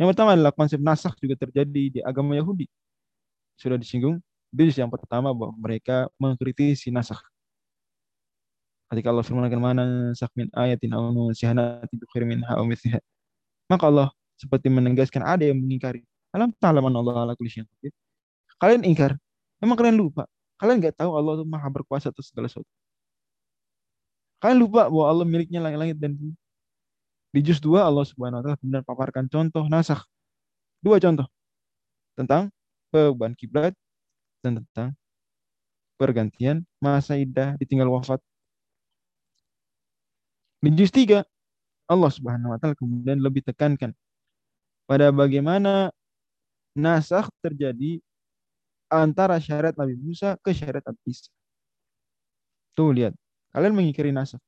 yang 0.00 0.08
pertama 0.08 0.32
adalah 0.32 0.48
konsep 0.56 0.80
nasakh 0.80 1.12
juga 1.20 1.36
terjadi 1.36 1.84
di 1.92 2.00
agama 2.00 2.32
Yahudi. 2.32 2.64
Sudah 3.60 3.76
disinggung 3.76 4.16
di 4.48 4.72
yang 4.72 4.88
pertama 4.88 5.30
bahwa 5.36 5.52
mereka 5.60 6.08
mengkritisi 6.16 6.88
nasakh. 6.88 7.20
Ketika 8.88 9.12
Allah 9.12 9.22
firmankan 9.22 9.60
mana 9.60 9.82
nasakh 9.84 10.32
min 10.32 10.48
ayatin 10.56 10.96
aw 10.96 11.12
nusihanatin 11.12 12.00
khair 12.10 12.24
minha 12.24 12.48
aw 12.48 12.64
mithliha. 12.64 12.96
Maka 13.68 13.84
Allah 13.92 14.08
seperti 14.40 14.72
menegaskan 14.72 15.20
ada 15.20 15.44
yang 15.44 15.60
mengingkari. 15.60 16.00
Alam 16.32 16.48
ta'laman 16.56 16.96
Allah 16.96 17.14
ala 17.20 17.32
kulli 17.36 17.52
syai'in 17.52 17.92
Kalian 18.56 18.88
ingkar. 18.88 19.20
Memang 19.60 19.76
kalian 19.76 20.00
lupa. 20.00 20.24
Kalian 20.56 20.80
nggak 20.80 20.96
tahu 20.96 21.12
Allah 21.12 21.38
itu 21.38 21.44
maha 21.44 21.68
berkuasa 21.68 22.08
atas 22.08 22.32
segala 22.32 22.48
sesuatu. 22.48 22.68
Kalian 24.40 24.64
lupa 24.64 24.88
bahwa 24.88 25.04
Allah 25.12 25.26
miliknya 25.28 25.60
langit-langit 25.60 26.00
dan 26.00 26.16
bumi. 26.16 26.39
Di 27.30 27.40
juz 27.46 27.62
2 27.62 27.78
Allah 27.78 28.02
Subhanahu 28.02 28.42
wa 28.42 28.42
taala 28.42 28.58
kemudian 28.58 28.82
paparkan 28.82 29.24
contoh 29.30 29.64
nasakh. 29.70 30.02
Dua 30.82 30.98
contoh 30.98 31.28
tentang 32.18 32.50
perubahan 32.90 33.34
kiblat 33.38 33.72
dan 34.42 34.58
tentang 34.64 34.88
pergantian 35.94 36.66
masa 36.82 37.14
idah 37.14 37.54
ditinggal 37.60 37.86
wafat. 37.86 38.18
Di 40.58 40.70
juz 40.74 40.90
3 40.90 41.22
Allah 41.86 42.10
Subhanahu 42.10 42.50
wa 42.54 42.58
taala 42.58 42.74
kemudian 42.74 43.22
lebih 43.22 43.46
tekankan 43.46 43.94
pada 44.90 45.14
bagaimana 45.14 45.94
nasakh 46.74 47.30
terjadi 47.38 48.02
antara 48.90 49.38
syariat 49.38 49.74
Nabi 49.78 49.94
Musa 49.94 50.34
ke 50.42 50.50
syariat 50.50 50.82
Nabi 50.82 51.02
Isa. 51.06 51.30
Tuh 52.74 52.90
lihat, 52.90 53.14
kalian 53.54 53.74
mengingkari 53.74 54.10
nasakh. 54.10 54.42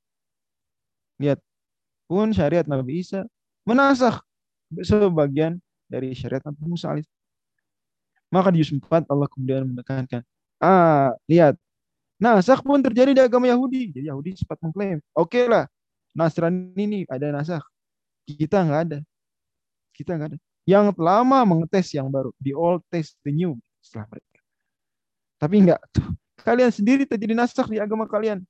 Lihat, 1.23 1.39
pun 2.07 2.31
syariat 2.35 2.67
Nabi 2.67 3.03
Isa 3.03 3.27
menasah 3.67 4.21
sebagian 4.83 5.61
dari 5.87 6.17
syariat 6.17 6.43
Nabi 6.47 6.63
Musa 6.65 6.91
alaihi 6.91 7.09
Maka 8.33 8.49
di 8.49 8.65
Yusuf 8.65 8.81
4 8.81 9.13
Allah 9.13 9.29
kemudian 9.29 9.69
menekankan, 9.69 10.25
ah 10.57 11.13
lihat, 11.29 11.53
nasah 12.17 12.57
pun 12.65 12.81
terjadi 12.81 13.13
di 13.13 13.21
agama 13.21 13.45
Yahudi. 13.45 13.93
Jadi 13.93 14.09
Yahudi 14.09 14.41
sempat 14.41 14.57
mengklaim, 14.65 15.05
oke 15.13 15.29
okay 15.29 15.45
lah, 15.45 15.69
Nasrani 16.17 16.73
ini 16.77 17.05
ada 17.09 17.29
nasah. 17.29 17.61
Kita 18.25 18.65
nggak 18.65 18.81
ada. 18.89 18.99
Kita 19.93 20.17
nggak 20.17 20.29
ada. 20.33 20.39
Yang 20.65 20.97
lama 20.97 21.39
mengetes 21.45 21.93
yang 21.93 22.09
baru, 22.09 22.33
the 22.41 22.57
old 22.57 22.81
test 22.89 23.21
the 23.21 23.33
new 23.35 23.59
setelah 23.85 24.09
mereka. 24.09 24.41
Tapi 25.37 25.55
enggak, 25.59 25.81
kalian 26.41 26.71
sendiri 26.71 27.03
terjadi 27.05 27.35
nasah 27.35 27.67
di 27.67 27.83
agama 27.83 28.07
kalian. 28.09 28.47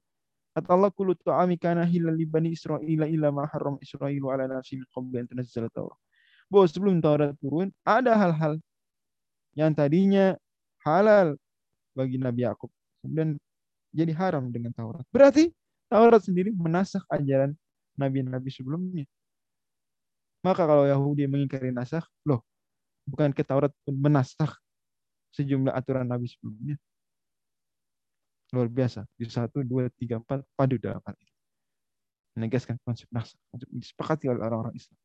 Kata 0.53 0.69
Allah 0.77 0.93
kullu 0.93 1.17
ta'ami 1.17 1.57
kana 1.57 1.89
hilal 1.89 2.13
li 2.13 2.29
bani 2.29 2.53
Israila 2.53 3.09
ma 3.33 3.49
haram 3.49 3.81
ala 3.81 4.45
nafsi 4.45 4.77
min 4.77 4.87
qabli 4.93 5.25
an 5.25 5.27
tunazzala 5.27 5.73
Taurat. 5.73 5.97
Bahwa 6.53 6.67
sebelum 6.69 7.01
Taurat 7.01 7.33
turun 7.41 7.73
ada 7.89 8.13
hal-hal 8.13 8.61
yang 9.57 9.73
tadinya 9.73 10.37
halal 10.85 11.41
bagi 11.97 12.21
Nabi 12.21 12.45
Yakub 12.45 12.69
kemudian 13.01 13.41
jadi 13.93 14.13
haram 14.17 14.49
dengan 14.53 14.73
Taurat. 14.77 15.05
Berarti 15.09 15.53
Taurat 15.89 16.21
sendiri 16.25 16.53
menasak 16.53 17.05
ajaran 17.13 17.53
nabi-nabi 17.97 18.49
sebelumnya. 18.49 19.05
Maka 20.41 20.65
kalau 20.65 20.89
Yahudi 20.89 21.29
mengingkari 21.29 21.69
nasakh, 21.71 22.09
loh, 22.25 22.41
bukan 23.05 23.31
ke 23.37 23.45
Taurat 23.45 23.71
pun 23.85 23.95
menasak 23.95 24.57
sejumlah 25.37 25.73
aturan 25.73 26.09
nabi 26.09 26.29
sebelumnya 26.29 26.77
luar 28.53 28.69
biasa. 28.69 29.09
Di 29.17 29.25
satu 29.27 29.65
dua 29.65 29.89
tiga 29.97 30.21
empat. 30.21 30.45
Padu 30.55 30.77
dalam 30.77 31.01
hal 31.03 31.17
ini 31.17 31.33
menegaskan 32.37 32.81
konsep 32.85 33.09
nafsu. 33.13 33.37
Konsep 33.53 33.69
disepakati 33.73 34.29
oleh 34.29 34.41
orang-orang 34.41 34.75
Islam. 34.77 34.99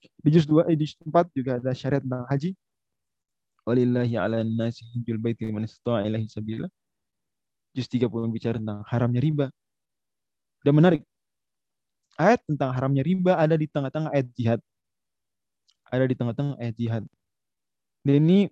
Di 0.00 0.28
juz 0.32 0.48
dua 0.48 0.64
eh, 0.68 0.76
di 0.76 0.88
juz 0.88 0.96
empat 1.04 1.28
juga 1.36 1.60
ada 1.60 1.72
syariat 1.76 2.00
tentang 2.00 2.24
haji. 2.28 2.50
Walillahi 3.68 4.16
ala 4.16 4.40
nasi 4.40 4.88
hujul 4.96 5.20
baiti 5.20 5.44
man 5.52 5.68
istata'a 5.68 6.08
ilahi 6.08 6.24
sabila. 6.28 6.68
Juz 7.76 7.86
tiga 7.86 8.08
pun 8.08 8.32
bicara 8.32 8.56
tentang 8.56 8.80
haramnya 8.88 9.20
riba. 9.20 9.46
Dan 10.64 10.76
menarik. 10.76 11.04
Ayat 12.16 12.44
tentang 12.44 12.72
haramnya 12.72 13.00
riba 13.04 13.32
ada 13.36 13.56
di 13.56 13.68
tengah-tengah 13.68 14.12
ayat 14.12 14.28
jihad. 14.36 14.60
Ada 15.88 16.04
di 16.08 16.16
tengah-tengah 16.16 16.56
ayat 16.60 16.74
jihad. 16.76 17.04
Dan 18.04 18.14
ini 18.24 18.48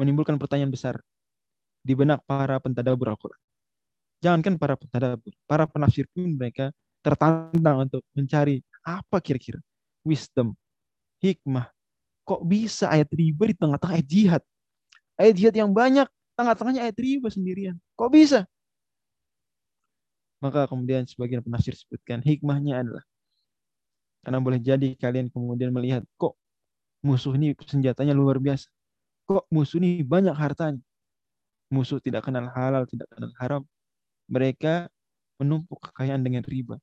menimbulkan 0.00 0.40
pertanyaan 0.40 0.72
besar 0.72 0.96
di 1.80 1.92
benak 1.96 2.24
para 2.28 2.60
pentadabur 2.60 3.12
Al-Quran. 3.12 3.40
Jangankan 4.20 4.54
para 4.60 4.74
pentadabur, 4.76 5.32
para 5.48 5.64
penafsir 5.64 6.04
pun 6.12 6.36
mereka 6.36 6.68
tertantang 7.00 7.88
untuk 7.88 8.04
mencari 8.12 8.60
apa 8.84 9.16
kira-kira 9.24 9.58
wisdom, 10.04 10.52
hikmah. 11.24 11.72
Kok 12.28 12.44
bisa 12.44 12.92
ayat 12.92 13.08
riba 13.10 13.48
di 13.48 13.56
tengah-tengah 13.56 13.96
ayat 13.96 14.08
jihad? 14.08 14.42
Ayat 15.16 15.34
jihad 15.34 15.54
yang 15.56 15.72
banyak, 15.72 16.06
tengah-tengahnya 16.36 16.84
ayat 16.84 16.96
riba 17.00 17.28
sendirian. 17.32 17.76
Kok 17.96 18.10
bisa? 18.12 18.44
Maka 20.40 20.68
kemudian 20.68 21.04
sebagian 21.04 21.44
penafsir 21.44 21.76
sebutkan 21.76 22.24
hikmahnya 22.24 22.80
adalah 22.80 23.04
karena 24.20 24.38
boleh 24.40 24.60
jadi 24.60 24.88
kalian 25.00 25.32
kemudian 25.32 25.72
melihat 25.72 26.04
kok 26.20 26.36
musuh 27.00 27.32
ini 27.36 27.56
senjatanya 27.56 28.12
luar 28.12 28.36
biasa. 28.36 28.68
Kok 29.24 29.48
musuh 29.48 29.80
ini 29.80 30.04
banyak 30.04 30.36
hartanya 30.36 30.80
musuh 31.70 32.02
tidak 32.02 32.26
kenal 32.26 32.50
halal, 32.50 32.84
tidak 32.84 33.06
kenal 33.14 33.32
haram. 33.38 33.62
Mereka 34.26 34.90
menumpuk 35.40 35.80
kekayaan 35.90 36.20
dengan 36.20 36.44
riba. 36.44 36.76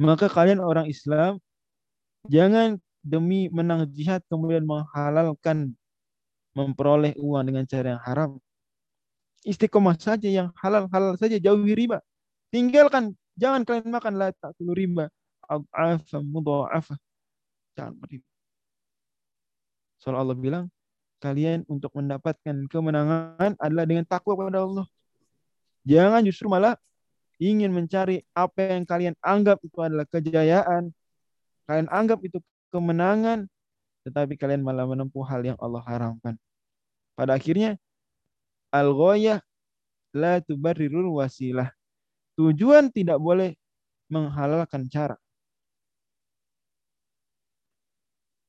Maka 0.00 0.30
kalian 0.30 0.62
orang 0.62 0.86
Islam 0.88 1.40
jangan 2.28 2.78
demi 3.00 3.48
menang 3.48 3.88
jihad 3.90 4.20
kemudian 4.28 4.64
menghalalkan 4.64 5.72
memperoleh 6.52 7.16
uang 7.16 7.44
dengan 7.48 7.64
cara 7.64 7.96
yang 7.96 8.02
haram. 8.04 8.30
Istiqomah 9.40 9.96
saja 9.96 10.28
yang 10.28 10.52
halal-halal 10.60 11.16
saja 11.16 11.40
jauhi 11.40 11.72
riba. 11.72 12.04
Tinggalkan, 12.52 13.16
jangan 13.40 13.64
kalian 13.64 13.88
makan 13.88 14.14
la 14.20 14.28
ta'kulu 14.36 14.72
riba. 14.76 15.08
Ad'afa 15.48 16.20
mudha'afa. 16.20 16.94
Jangan 17.78 17.96
riba. 18.04 18.28
Soal 20.00 20.16
Allah 20.20 20.36
bilang, 20.36 20.64
kalian 21.20 21.68
untuk 21.68 21.92
mendapatkan 21.92 22.66
kemenangan 22.66 23.54
adalah 23.60 23.84
dengan 23.84 24.08
takwa 24.08 24.34
kepada 24.34 24.64
Allah. 24.64 24.86
Jangan 25.84 26.20
justru 26.24 26.48
malah 26.48 26.74
ingin 27.40 27.72
mencari 27.72 28.24
apa 28.32 28.76
yang 28.76 28.84
kalian 28.88 29.14
anggap 29.20 29.60
itu 29.64 29.78
adalah 29.80 30.08
kejayaan, 30.08 30.92
kalian 31.68 31.88
anggap 31.92 32.20
itu 32.24 32.40
kemenangan, 32.72 33.48
tetapi 34.04 34.36
kalian 34.40 34.64
malah 34.64 34.88
menempuh 34.88 35.24
hal 35.24 35.44
yang 35.44 35.56
Allah 35.60 35.84
haramkan. 35.84 36.36
Pada 37.16 37.36
akhirnya, 37.36 37.76
al-ghoyah 38.72 39.44
la 40.16 40.40
tubarrirul 40.40 41.20
wasilah. 41.20 41.68
Tujuan 42.36 42.88
tidak 42.88 43.20
boleh 43.20 43.56
menghalalkan 44.08 44.88
cara. 44.88 45.16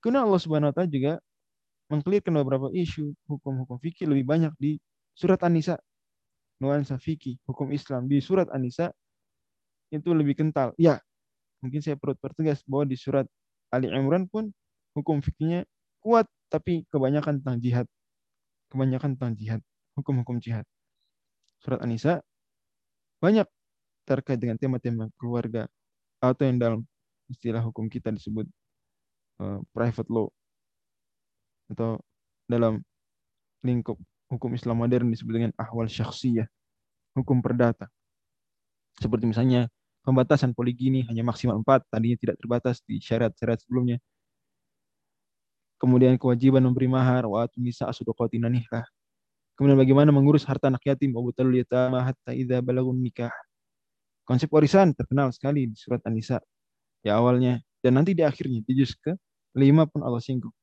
Karena 0.01 0.25
Allah 0.25 0.41
Subhanahu 0.41 0.71
wa 0.71 0.75
taala 0.75 0.89
juga 0.89 1.13
mengklirkan 1.91 2.31
beberapa 2.39 2.71
isu 2.71 3.11
hukum-hukum 3.27 3.75
fikih 3.83 4.07
lebih 4.07 4.23
banyak 4.23 4.53
di 4.55 4.79
surat 5.11 5.43
An-Nisa 5.43 5.75
nuansa 6.63 6.95
fikih 6.95 7.35
hukum 7.43 7.75
Islam 7.75 8.07
di 8.07 8.23
surat 8.23 8.47
An-Nisa 8.47 8.95
itu 9.91 10.15
lebih 10.15 10.39
kental. 10.39 10.71
Ya, 10.79 11.03
mungkin 11.59 11.83
saya 11.83 11.99
perlu 11.99 12.15
pertegas 12.15 12.63
bahwa 12.63 12.87
di 12.87 12.95
surat 12.95 13.27
Ali 13.75 13.91
Imran 13.91 14.31
pun 14.31 14.55
hukum 14.95 15.19
fikihnya 15.19 15.67
kuat 15.99 16.31
tapi 16.47 16.87
kebanyakan 16.87 17.43
tentang 17.43 17.59
jihad. 17.59 17.87
Kebanyakan 18.71 19.19
tentang 19.19 19.35
jihad, 19.35 19.61
hukum-hukum 19.99 20.39
jihad. 20.39 20.63
Surat 21.59 21.83
An-Nisa 21.83 22.23
banyak 23.19 23.45
terkait 24.07 24.39
dengan 24.39 24.55
tema-tema 24.55 25.11
keluarga 25.19 25.67
atau 26.23 26.43
yang 26.47 26.57
dalam 26.57 26.79
istilah 27.27 27.61
hukum 27.61 27.91
kita 27.91 28.09
disebut 28.09 28.47
uh, 29.43 29.59
private 29.75 30.09
law 30.09 30.31
atau 31.71 31.97
dalam 32.45 32.83
lingkup 33.63 33.95
hukum 34.31 34.51
Islam 34.55 34.79
modern 34.79 35.11
disebut 35.11 35.33
dengan 35.33 35.51
ahwal 35.59 35.87
syakhsiyah, 35.87 36.47
hukum 37.15 37.43
perdata. 37.43 37.91
Seperti 38.99 39.27
misalnya 39.27 39.71
pembatasan 40.03 40.55
poligini 40.55 41.03
hanya 41.07 41.23
maksimal 41.23 41.59
4, 41.63 41.87
tadinya 41.91 42.17
tidak 42.19 42.35
terbatas 42.39 42.79
di 42.83 42.99
syarat-syarat 42.99 43.59
sebelumnya. 43.63 43.99
Kemudian 45.81 46.15
kewajiban 46.15 46.61
memberi 46.61 46.85
mahar, 46.85 47.25
wa 47.25 47.49
nisa 47.57 47.89
asuduqatina 47.89 48.47
nikah. 48.47 48.85
Kemudian 49.57 49.77
bagaimana 49.77 50.13
mengurus 50.13 50.45
harta 50.45 50.69
anak 50.69 50.85
yatim, 50.85 51.11
wa 51.11 51.21
butalul 51.25 51.57
yatama 51.57 52.05
hatta 52.05 52.31
idza 52.37 52.61
balagun 52.61 53.01
nikah. 53.01 53.33
Konsep 54.25 54.47
warisan 54.53 54.93
terkenal 54.93 55.33
sekali 55.33 55.67
di 55.67 55.75
surat 55.75 55.99
An-Nisa. 56.05 56.37
Ya 57.01 57.17
awalnya 57.17 57.59
dan 57.81 57.97
nanti 57.97 58.13
di 58.13 58.21
akhirnya 58.21 58.61
di 58.61 58.73
juz 58.77 58.93
ke 58.93 59.17
lima 59.57 59.89
pun 59.89 60.05
Allah 60.05 60.21
singgung. 60.21 60.53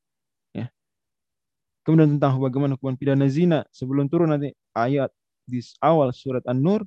Kemudian 1.88 2.20
tentang 2.20 2.36
bagaimana 2.36 2.76
hukuman 2.76 3.00
pidana 3.00 3.24
zina 3.32 3.64
sebelum 3.72 4.12
turun 4.12 4.28
nanti 4.28 4.52
ayat 4.76 5.08
di 5.48 5.64
awal 5.80 6.12
surat 6.12 6.44
An-Nur 6.44 6.84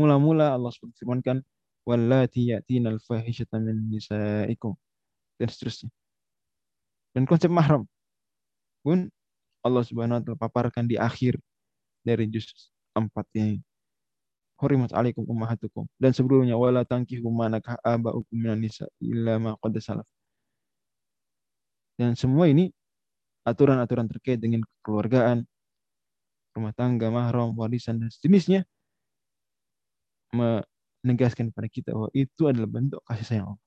mula-mula 0.00 0.56
Allah 0.56 0.72
firmankan 0.96 1.44
wallati 1.84 2.48
yatinal 2.48 2.96
fahishata 3.04 3.60
min 3.60 3.92
nisaikum 3.92 4.72
dan 5.36 5.48
seterusnya. 5.52 5.92
Dan 7.12 7.28
konsep 7.28 7.52
mahram 7.52 7.84
pun 8.80 9.12
Allah 9.60 9.84
Subhanahu 9.84 10.16
wa 10.16 10.22
taala 10.24 10.40
paparkan 10.40 10.88
di 10.88 10.96
akhir 10.96 11.36
dari 12.00 12.24
juz 12.32 12.72
4 12.96 13.12
ini. 13.36 13.60
Hurimat 14.56 14.96
alaikum 14.96 15.28
ummahatukum 15.28 15.84
dan 16.00 16.16
sebelumnya 16.16 16.56
wala 16.56 16.80
tankihu 16.88 17.28
manakah 17.28 17.76
aba'ukum 17.84 18.32
minan 18.40 18.64
nisa 18.64 18.88
illa 19.04 19.36
ma 19.36 19.52
qad 19.60 19.76
salaf. 19.84 20.08
Dan 22.00 22.16
semua 22.16 22.48
ini 22.48 22.72
aturan-aturan 23.46 24.06
terkait 24.10 24.38
dengan 24.38 24.60
kekeluargaan, 24.64 25.44
rumah 26.54 26.74
tangga, 26.76 27.08
mahram, 27.08 27.54
warisan, 27.56 28.02
dan 28.02 28.08
sejenisnya 28.12 28.66
menegaskan 30.30 31.50
kepada 31.50 31.68
kita 31.70 31.90
bahwa 31.94 32.10
itu 32.14 32.42
adalah 32.46 32.70
bentuk 32.70 33.00
kasih 33.06 33.26
sayang 33.26 33.46
Allah. 33.54 33.62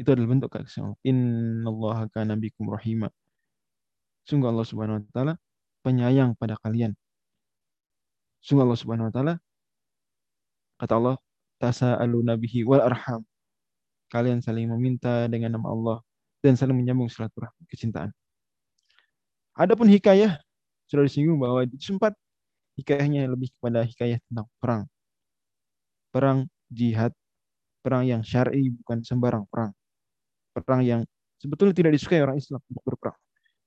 Itu 0.00 0.08
adalah 0.10 0.28
bentuk 0.34 0.48
kasih 0.50 0.70
sayang 0.70 0.88
Allah. 0.94 1.00
Inna 1.06 1.68
Allah 1.68 1.96
kana 2.10 2.34
bikum. 2.38 2.66
Sungguh 4.22 4.48
Allah 4.48 4.66
subhanahu 4.66 5.02
wa 5.02 5.04
ta'ala 5.10 5.34
penyayang 5.82 6.38
pada 6.38 6.54
kalian. 6.62 6.94
Sungguh 8.42 8.62
Allah 8.66 8.78
subhanahu 8.78 9.10
wa 9.10 9.14
ta'ala 9.14 9.34
kata 10.78 10.94
Allah 10.98 11.16
tasa'alu 11.62 12.18
nabihi 12.26 12.66
wal 12.66 12.82
arham. 12.82 13.22
Kalian 14.10 14.42
saling 14.42 14.70
meminta 14.70 15.26
dengan 15.26 15.58
nama 15.58 15.70
Allah 15.70 15.98
dan 16.42 16.58
saling 16.58 16.74
menyambung 16.74 17.10
silaturahmi 17.10 17.66
kecintaan. 17.70 18.10
Adapun 19.52 19.84
hikayah 19.88 20.40
sudah 20.88 21.04
disinggung 21.04 21.36
bahwa 21.36 21.64
sempat 21.76 22.16
hikayahnya 22.80 23.28
lebih 23.28 23.52
kepada 23.56 23.84
hikayah 23.84 24.18
tentang 24.28 24.48
perang. 24.56 24.82
Perang 26.12 26.38
jihad, 26.72 27.12
perang 27.84 28.04
yang 28.08 28.24
syar'i 28.24 28.72
bukan 28.72 29.04
sembarang 29.04 29.44
perang. 29.48 29.72
Perang 30.56 30.80
yang 30.84 31.00
sebetulnya 31.36 31.76
tidak 31.76 31.92
disukai 31.96 32.24
orang 32.24 32.40
Islam 32.40 32.60
untuk 32.64 32.84
berperang. 32.84 33.18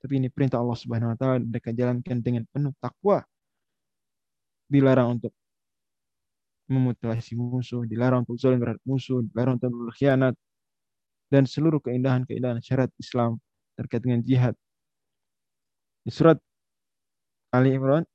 Tapi 0.01 0.13
ini 0.21 0.29
perintah 0.29 0.61
Allah 0.61 0.77
Subhanahu 0.77 1.13
wa 1.13 1.17
taala 1.17 1.41
mereka 1.41 1.69
jalankan 1.73 2.17
dengan 2.21 2.45
penuh 2.49 2.73
takwa. 2.77 3.25
Dilarang 4.65 5.21
untuk 5.21 5.33
memutilasi 6.65 7.37
musuh, 7.37 7.85
dilarang 7.85 8.25
untuk 8.25 8.41
zalim 8.41 8.57
terhadap 8.57 8.81
musuh, 8.85 9.21
dilarang 9.21 9.61
untuk 9.61 9.69
berkhianat 9.69 10.33
dan 11.29 11.45
seluruh 11.45 11.77
keindahan-keindahan 11.81 12.61
syarat 12.61 12.89
Islam 12.97 13.37
terkait 13.77 14.01
dengan 14.01 14.21
jihad 14.25 14.57
di 16.05 16.11
surat 16.13 16.37
Ali 17.49 17.73
Imran 17.73 18.05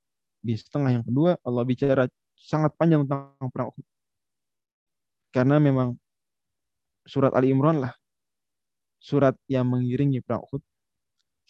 di 0.41 0.55
setengah 0.55 0.95
yang 0.95 1.05
kedua 1.05 1.37
Allah 1.43 1.65
bicara 1.67 2.07
sangat 2.39 2.73
panjang 2.79 3.05
tentang 3.05 3.51
perang 3.51 3.75
Uhud. 3.75 3.87
Karena 5.35 5.59
memang 5.59 5.99
surat 7.05 7.35
Ali 7.35 7.51
Imran 7.51 7.83
lah 7.83 7.93
surat 9.03 9.35
yang 9.51 9.67
mengiringi 9.67 10.23
perang 10.23 10.47
Uhud 10.47 10.63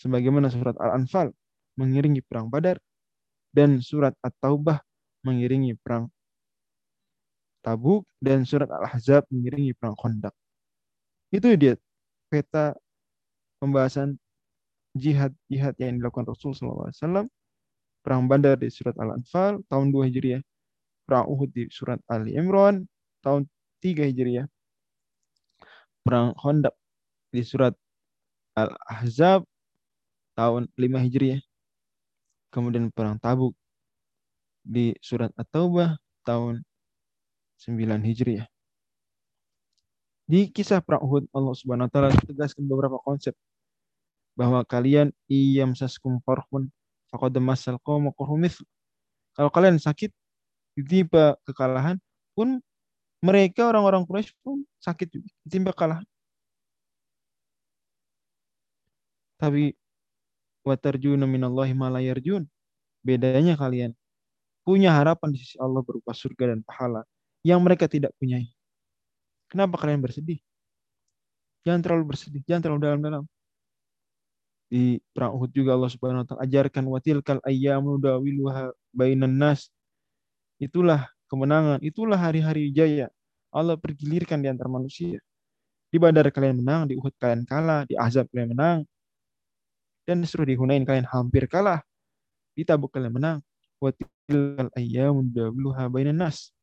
sebagaimana 0.01 0.49
surat 0.49 0.75
Al-Anfal 0.81 1.31
mengiringi 1.77 2.25
perang 2.25 2.49
Badar 2.49 2.81
dan 3.53 3.85
surat 3.85 4.17
At-Taubah 4.25 4.81
mengiringi 5.27 5.77
perang 5.77 6.09
Tabuk 7.61 8.09
dan 8.17 8.49
surat 8.49 8.73
Al-Ahzab 8.73 9.29
mengiringi 9.29 9.77
perang 9.77 9.93
Khandaq. 9.93 10.33
Itu 11.29 11.53
dia 11.61 11.77
peta 12.33 12.73
pembahasan 13.61 14.17
jihad-jihad 14.97 15.75
yang 15.79 16.01
dilakukan 16.01 16.27
Rasul 16.27 16.55
SAW, 16.57 17.29
perang 18.01 18.27
Badar 18.27 18.59
di 18.59 18.73
surat 18.73 18.97
Al-Anfal 18.99 19.63
tahun 19.71 19.93
2 19.95 20.09
Hijriah, 20.11 20.43
perang 21.05 21.27
Uhud 21.31 21.51
di 21.53 21.69
surat 21.71 22.01
Ali 22.09 22.35
Imran 22.35 22.87
tahun 23.23 23.47
3 23.83 24.09
Hijriah, 24.11 24.47
perang 26.03 26.35
Khandaq 26.39 26.75
di 27.31 27.43
surat 27.45 27.77
Al-Ahzab 28.59 29.47
tahun 30.35 30.67
5 30.75 31.05
Hijriah, 31.07 31.41
kemudian 32.51 32.91
perang 32.91 33.21
Tabuk 33.21 33.55
di 34.65 34.93
surat 35.01 35.31
At-Taubah 35.39 35.97
tahun 36.27 36.65
9 37.63 37.77
Hijriah. 38.07 38.49
Di 40.31 40.47
kisah 40.47 40.79
perang 40.79 41.03
Uhud 41.03 41.27
Allah 41.35 41.55
Subhanahu 41.59 41.91
wa 41.91 41.93
taala 41.93 42.15
tegaskan 42.23 42.63
beberapa 42.71 43.03
konsep 43.03 43.35
bahwa 44.41 44.65
kalian 44.65 45.13
iyam 45.29 45.77
saskum 45.77 46.17
korhun 46.25 46.73
faqad 47.13 47.37
masal 47.45 47.77
qawma 47.85 48.09
Kalau 49.37 49.51
kalian 49.53 49.77
sakit 49.77 50.09
ditimpa 50.81 51.37
kekalahan 51.45 52.01
pun 52.33 52.65
mereka 53.21 53.69
orang-orang 53.69 54.09
Quraisy 54.09 54.33
pun 54.41 54.65
sakit 54.81 55.09
juga, 55.13 55.29
ditimpa 55.45 55.77
kekalahan. 55.77 56.09
Tapi 59.37 59.77
watarjuna 60.65 61.29
minallahi 61.29 61.77
ma. 61.77 61.93
Bedanya 63.01 63.61
kalian 63.61 63.93
punya 64.65 64.93
harapan 64.93 65.33
di 65.33 65.39
sisi 65.41 65.57
Allah 65.61 65.85
berupa 65.85 66.17
surga 66.17 66.57
dan 66.57 66.61
pahala 66.65 67.05
yang 67.45 67.61
mereka 67.61 67.89
tidak 67.89 68.17
punyai. 68.17 68.49
Kenapa 69.53 69.77
kalian 69.77 70.01
bersedih? 70.01 70.41
Jangan 71.65 71.81
terlalu 71.85 72.05
bersedih, 72.13 72.41
jangan 72.49 72.63
terlalu 72.65 72.81
dalam-dalam 72.89 73.25
di 74.71 75.03
perang 75.11 75.35
Uhud 75.35 75.51
juga 75.51 75.75
Allah 75.75 75.91
Subhanahu 75.91 76.23
wa 76.23 76.27
taala 76.31 76.47
ajarkan 76.47 76.87
watilkal 76.87 77.43
ayyamu 77.43 77.99
dawiluha 77.99 78.71
bainan 78.95 79.35
nas. 79.35 79.67
Itulah 80.63 81.11
kemenangan, 81.27 81.83
itulah 81.83 82.15
hari-hari 82.15 82.71
jaya 82.71 83.11
Allah 83.51 83.75
pergilirkan 83.75 84.39
di 84.39 84.47
antara 84.47 84.71
manusia. 84.71 85.19
Di 85.91 85.99
Badar 85.99 86.31
kalian 86.31 86.63
menang, 86.63 86.87
di 86.87 86.95
Uhud 86.95 87.19
kalian 87.19 87.43
kalah, 87.43 87.83
di 87.83 87.99
Azab 87.99 88.31
kalian 88.31 88.55
menang, 88.55 88.79
dan 90.07 90.23
disuruh 90.23 90.47
di 90.47 90.55
Hunain 90.55 90.87
kalian 90.87 91.07
hampir 91.11 91.51
kalah. 91.51 91.83
Di 92.55 92.63
Tabuk 92.63 92.95
kalian 92.95 93.11
menang. 93.11 93.39
Wa 93.83 93.91
tilkal 93.91 94.71
ayyamun 94.79 95.35
dawluha 95.35 95.91
bainan 95.91 96.23
nas. 96.23 96.55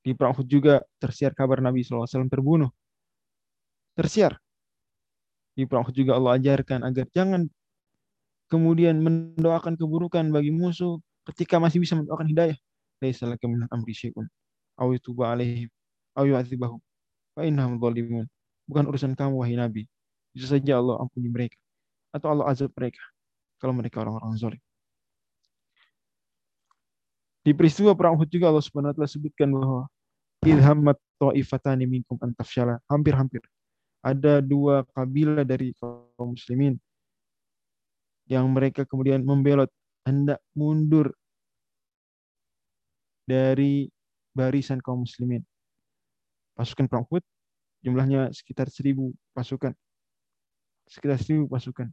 Di 0.00 0.16
perang 0.16 0.32
Uhud 0.32 0.48
juga 0.48 0.80
tersiar 0.96 1.36
kabar 1.36 1.60
Nabi 1.60 1.84
SAW 1.84 2.08
terbunuh. 2.32 2.72
Tersiar. 3.92 4.40
Di 5.56 5.64
perang 5.64 5.88
Uhud 5.88 5.96
juga 5.96 6.20
Allah 6.20 6.36
ajarkan 6.36 6.84
agar 6.84 7.08
jangan 7.16 7.48
kemudian 8.52 9.00
mendoakan 9.00 9.80
keburukan 9.80 10.28
bagi 10.28 10.52
musuh 10.52 11.00
ketika 11.32 11.56
masih 11.56 11.80
bisa 11.80 11.96
mendoakan 11.96 12.28
hidayah. 12.28 12.58
Laisa 13.00 13.28
min 13.28 13.64
amri 13.72 13.92
syai'un 13.96 14.28
aw 14.76 14.88
yutuba 14.92 15.32
alaihim 15.32 15.68
aw 16.12 16.28
yu'adzibahum 16.28 16.80
fa 17.32 17.48
innahum. 17.48 17.80
Bukan 18.68 18.84
urusan 18.84 19.16
kamu 19.16 19.40
wahai 19.40 19.56
Nabi. 19.56 19.88
Bisa 20.36 20.52
saja 20.52 20.76
Allah 20.76 21.00
ampuni 21.00 21.32
mereka 21.32 21.56
atau 22.12 22.36
Allah 22.36 22.52
azab 22.52 22.68
mereka 22.76 23.00
kalau 23.56 23.72
mereka 23.72 24.04
orang-orang 24.04 24.36
zalim. 24.36 24.62
Di 27.40 27.54
peristiwa 27.56 27.96
perang 27.96 28.20
Uhud 28.20 28.28
juga 28.28 28.52
Allah 28.52 28.64
Subhanahu 28.64 28.92
wa 28.92 28.94
taala 29.00 29.08
sebutkan 29.08 29.48
bahwa 29.48 29.86
idhammat 30.44 30.98
ta'ifatani 31.16 31.86
minkum 31.88 32.18
antafshala. 32.20 32.82
Hampir-hampir 32.90 33.40
ada 34.06 34.38
dua 34.38 34.86
kabilah 34.94 35.42
dari 35.42 35.74
kaum 35.74 36.38
muslimin 36.38 36.78
yang 38.30 38.46
mereka 38.54 38.86
kemudian 38.86 39.26
membelot 39.26 39.66
hendak 40.06 40.38
mundur 40.54 41.10
dari 43.26 43.90
barisan 44.30 44.78
kaum 44.78 45.02
muslimin. 45.02 45.42
Pasukan 46.54 46.86
perang 46.86 47.02
Uhud 47.10 47.26
jumlahnya 47.82 48.30
sekitar 48.30 48.70
seribu 48.70 49.10
pasukan. 49.34 49.74
Sekitar 50.86 51.18
seribu 51.18 51.50
pasukan. 51.50 51.90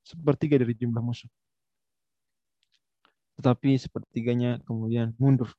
Sepertiga 0.00 0.56
dari 0.56 0.72
jumlah 0.72 1.04
musuh. 1.04 1.28
Tetapi 3.36 3.76
sepertiganya 3.76 4.64
kemudian 4.64 5.12
mundur. 5.20 5.52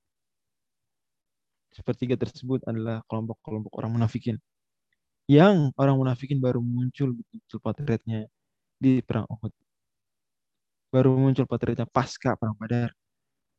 Sepertiga 1.71 2.17
tersebut 2.17 2.65
adalah 2.65 3.05
kelompok-kelompok 3.05 3.71
orang 3.77 4.01
munafikin. 4.01 4.41
Yang 5.31 5.71
orang 5.79 5.95
munafikin 5.95 6.43
baru 6.43 6.59
muncul 6.59 7.15
betul-betul 7.15 7.59
potretnya 7.63 8.27
di 8.75 8.99
perang 8.99 9.23
Uhud. 9.31 9.53
Baru 10.91 11.15
muncul 11.15 11.47
potretnya 11.47 11.87
pasca 11.87 12.35
perang 12.35 12.59
Badar. 12.59 12.91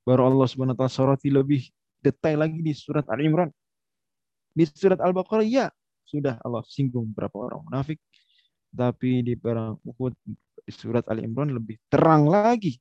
Baru 0.05 0.29
Allah 0.29 0.45
Subhanahu 0.53 0.77
wa 0.77 0.85
taala 0.85 0.93
soroti 0.93 1.33
lebih 1.33 1.65
detail 2.05 2.45
lagi 2.45 2.61
di 2.61 2.77
surat 2.77 3.09
Al-Imran. 3.09 3.49
Di 4.53 4.69
surat 4.69 5.01
Al-Baqarah 5.01 5.49
ya 5.49 5.73
sudah 6.05 6.37
Allah 6.45 6.61
singgung 6.69 7.09
beberapa 7.09 7.41
orang 7.41 7.65
munafik. 7.65 7.97
Tapi 8.69 9.25
di 9.25 9.33
perang 9.41 9.81
Uhud 9.81 10.13
di 10.29 10.73
surat 10.77 11.09
Al-Imran 11.09 11.57
lebih 11.57 11.81
terang 11.89 12.29
lagi 12.29 12.77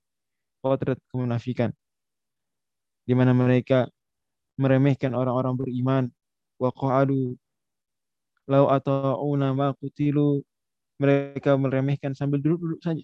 potret 0.60 0.99
kemunafikan. 1.08 1.71
Di 3.08 3.15
mana 3.15 3.32
mereka 3.32 3.88
meremehkan 4.60 5.15
orang-orang 5.15 5.56
beriman. 5.56 6.04
Wa 6.60 6.75
qa'adu 6.75 7.39
lau 8.51 8.67
ata'una 8.67 9.55
ma 9.55 9.71
kutilu. 9.79 10.43
Mereka 10.99 11.57
meremehkan 11.57 12.13
sambil 12.13 12.37
duduk-duduk 12.43 12.83
saja. 12.83 13.01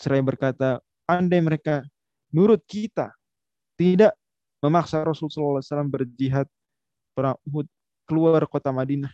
Seraya 0.00 0.24
berkata, 0.24 0.80
andai 1.04 1.42
mereka 1.44 1.84
nurut 2.32 2.64
kita, 2.64 3.12
tidak 3.76 4.16
memaksa 4.64 5.04
Rasulullah 5.04 5.60
SAW 5.60 5.90
berjihad 5.90 6.48
perang 7.12 7.36
Uhud 7.44 7.68
keluar 8.08 8.46
kota 8.48 8.72
Madinah. 8.72 9.12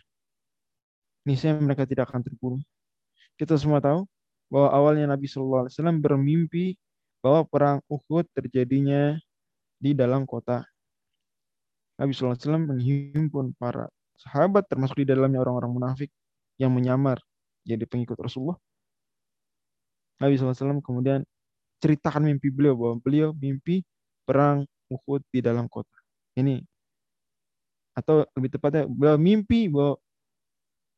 Niscaya 1.27 1.57
mereka 1.57 1.83
tidak 1.89 2.07
akan 2.07 2.21
terbunuh. 2.23 2.61
Kita 3.35 3.59
semua 3.59 3.83
tahu 3.83 4.07
bahwa 4.47 4.69
awalnya 4.71 5.09
Nabi 5.09 5.27
SAW 5.27 5.67
bermimpi 5.99 6.77
bahwa 7.19 7.43
perang 7.49 7.77
Uhud 7.89 8.29
terjadinya 8.31 9.17
di 9.81 9.91
dalam 9.91 10.23
kota. 10.23 10.63
Nabi 11.97 12.11
SAW 12.13 12.37
menghimpun 12.61 13.55
para 13.57 13.89
sahabat 14.19 14.67
termasuk 14.67 15.03
di 15.03 15.07
dalamnya 15.07 15.43
orang-orang 15.43 15.71
munafik 15.71 16.09
yang 16.55 16.71
menyamar 16.71 17.19
jadi 17.65 17.83
pengikut 17.83 18.15
Rasulullah. 18.15 18.57
Nabi 20.21 20.39
SAW 20.39 20.79
kemudian 20.79 21.27
ceritakan 21.83 22.23
mimpi 22.23 22.47
beliau 22.47 22.79
bahwa 22.79 22.95
beliau 23.03 23.29
mimpi 23.35 23.83
perang 24.23 24.63
Uhud 24.87 25.21
di 25.33 25.43
dalam 25.43 25.67
kota. 25.67 25.91
Ini 26.39 26.63
atau 27.95 28.27
lebih 28.35 28.55
tepatnya 28.55 28.83
beliau 28.87 29.15
mimpi 29.15 29.71
bahwa 29.71 29.95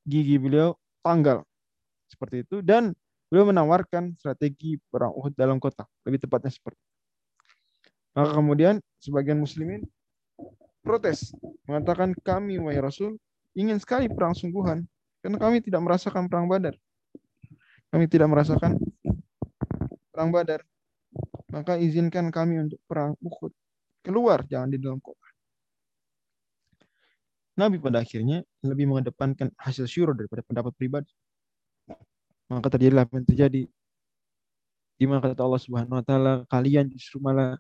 gigi 0.06 0.38
beliau 0.41 0.73
tanggal 1.06 1.45
seperti 2.10 2.41
itu 2.45 2.65
dan 2.65 2.93
beliau 3.30 3.49
menawarkan 3.49 4.17
strategi 4.17 4.80
perang 4.89 5.13
Uhud 5.13 5.34
dalam 5.34 5.58
kota. 5.58 5.86
Lebih 6.06 6.25
tepatnya 6.25 6.53
seperti 6.53 6.77
itu. 6.77 6.95
Maka 8.17 8.34
kemudian 8.34 8.75
sebagian 8.97 9.38
muslimin 9.38 9.86
protes 10.88 11.36
mengatakan 11.67 12.15
kami 12.23 12.56
wahai 12.63 12.80
Rasul 12.80 13.19
ingin 13.60 13.76
sekali 13.76 14.08
perang 14.08 14.32
sungguhan 14.32 14.88
karena 15.19 15.36
kami 15.36 15.60
tidak 15.60 15.84
merasakan 15.84 16.32
perang 16.32 16.47
Badar. 16.47 16.80
Kami 17.91 18.08
tidak 18.08 18.32
merasakan 18.32 18.80
perang 20.15 20.32
Badar. 20.32 20.63
Maka 21.52 21.76
izinkan 21.76 22.32
kami 22.32 22.63
untuk 22.63 22.80
perang 22.88 23.15
Uhud. 23.19 23.52
Keluar, 24.04 24.47
jangan 24.47 24.71
di 24.71 24.80
dalam 24.80 25.04
kota. 25.04 25.28
Nabi 27.58 27.82
pada 27.82 28.06
akhirnya 28.06 28.45
lebih 28.62 28.86
mengedepankan 28.86 29.50
hasil 29.58 29.89
syuruh 29.89 30.13
daripada 30.13 30.45
pendapat 30.45 30.71
pribadi. 30.78 31.12
Maka 32.47 32.67
terjadilah 32.78 33.10
yang 33.10 33.26
terjadi. 33.28 33.63
Di 34.97 35.06
mana 35.10 35.19
kata 35.19 35.41
Allah 35.43 35.62
Subhanahu 35.62 35.97
wa 35.97 36.06
taala, 36.06 36.34
kalian 36.47 36.88
justru 36.93 37.19
malah 37.19 37.58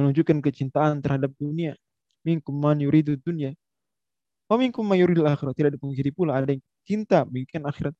menunjukkan 0.00 0.40
kecintaan 0.40 1.04
terhadap 1.04 1.30
dunia. 1.36 1.76
Minkum 2.26 2.54
man 2.56 2.78
yuridu 2.80 3.16
dunya. 3.20 3.56
Wa 4.48 4.56
minkum 4.60 4.84
man 4.84 4.98
yuridul 5.00 5.26
akhirat. 5.28 5.54
Tidak 5.56 5.72
dipungkiri 5.76 6.10
pula 6.12 6.36
ada 6.38 6.52
yang 6.52 6.62
cinta 6.88 7.24
menginginkan 7.24 7.64
akhirat. 7.70 7.94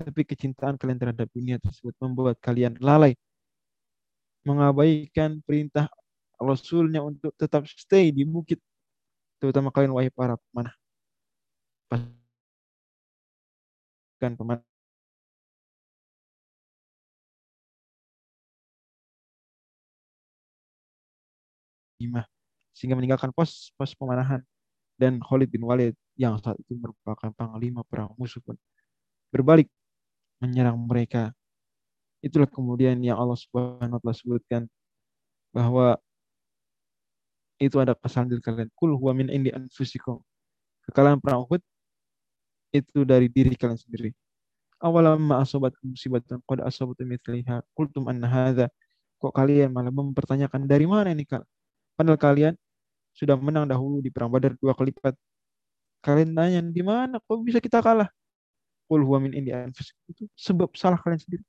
Tapi 0.00 0.22
kecintaan 0.24 0.80
kalian 0.80 0.98
terhadap 1.00 1.28
dunia 1.36 1.56
tersebut 1.60 1.92
membuat 2.00 2.36
kalian 2.40 2.76
lalai. 2.80 3.12
Mengabaikan 4.48 5.44
perintah 5.44 5.92
Rasulnya 6.40 7.04
untuk 7.04 7.36
tetap 7.36 7.68
stay 7.68 8.08
di 8.08 8.24
bukit. 8.24 8.60
Terutama 9.40 9.68
kalian 9.74 9.92
wahai 9.92 10.08
para 10.12 10.36
pemanah. 10.40 10.74
Kan 14.20 14.36
pemanah. 14.36 14.64
Sehingga 22.74 22.96
meninggalkan 22.98 23.34
pos 23.34 23.74
pos 23.74 23.92
pemanahan 23.94 24.40
dan 25.00 25.18
Khalid 25.24 25.48
bin 25.48 25.64
Walid 25.64 25.96
yang 26.14 26.36
saat 26.38 26.60
itu 26.60 26.76
merupakan 26.76 27.32
panglima 27.32 27.80
perang 27.88 28.12
musuh 28.20 28.44
pun 28.44 28.54
berbalik 29.32 29.66
menyerang 30.42 30.76
mereka. 30.76 31.32
Itulah 32.20 32.48
kemudian 32.48 33.00
yang 33.00 33.16
Allah 33.16 33.38
Subhanahu 33.38 33.96
wa 33.96 34.00
taala 34.02 34.16
sebutkan 34.16 34.62
bahwa 35.56 35.96
itu 37.60 37.76
ada 37.80 37.92
kesalahan 37.96 38.36
diri 38.36 38.42
kalian. 38.44 38.68
Kul 38.76 38.96
huwa 38.96 39.12
min 39.12 39.28
indi 39.28 39.52
anfusikum. 39.52 40.20
Kekalahan 40.88 41.20
perang 41.20 41.44
Uhud 41.44 41.60
itu 42.72 43.04
dari 43.04 43.28
diri 43.28 43.52
kalian 43.56 43.76
sendiri. 43.76 44.10
Awalam 44.80 45.20
ma 45.20 45.44
asobat 45.44 45.76
musibatan 45.84 46.40
qad 46.48 46.64
asabatu 46.64 47.04
mithliha 47.04 47.60
qultum 47.76 48.08
anna 48.08 48.28
hadza. 48.28 48.66
Kok 49.20 49.36
kalian 49.36 49.76
malah 49.76 49.92
mempertanyakan 49.92 50.64
dari 50.64 50.88
mana 50.88 51.12
ini 51.12 51.28
kal? 51.28 51.44
Padahal 52.00 52.16
kalian 52.16 52.54
sudah 53.12 53.36
menang 53.36 53.68
dahulu 53.68 54.00
di 54.00 54.08
perang 54.08 54.32
Badar 54.32 54.56
dua 54.56 54.72
kali 54.72 54.88
lipat. 54.88 55.12
Kalian 56.00 56.32
nanya 56.32 56.64
di 56.64 56.80
mana 56.80 57.20
kok 57.20 57.44
bisa 57.44 57.60
kita 57.60 57.84
kalah? 57.84 58.08
Qul 58.88 59.04
huwa 59.04 59.20
min 59.20 59.36
indi 59.36 59.52
anfusikum. 59.52 60.00
Itu 60.08 60.24
sebab 60.32 60.72
salah 60.80 60.96
kalian 60.96 61.20
sendiri. 61.20 61.44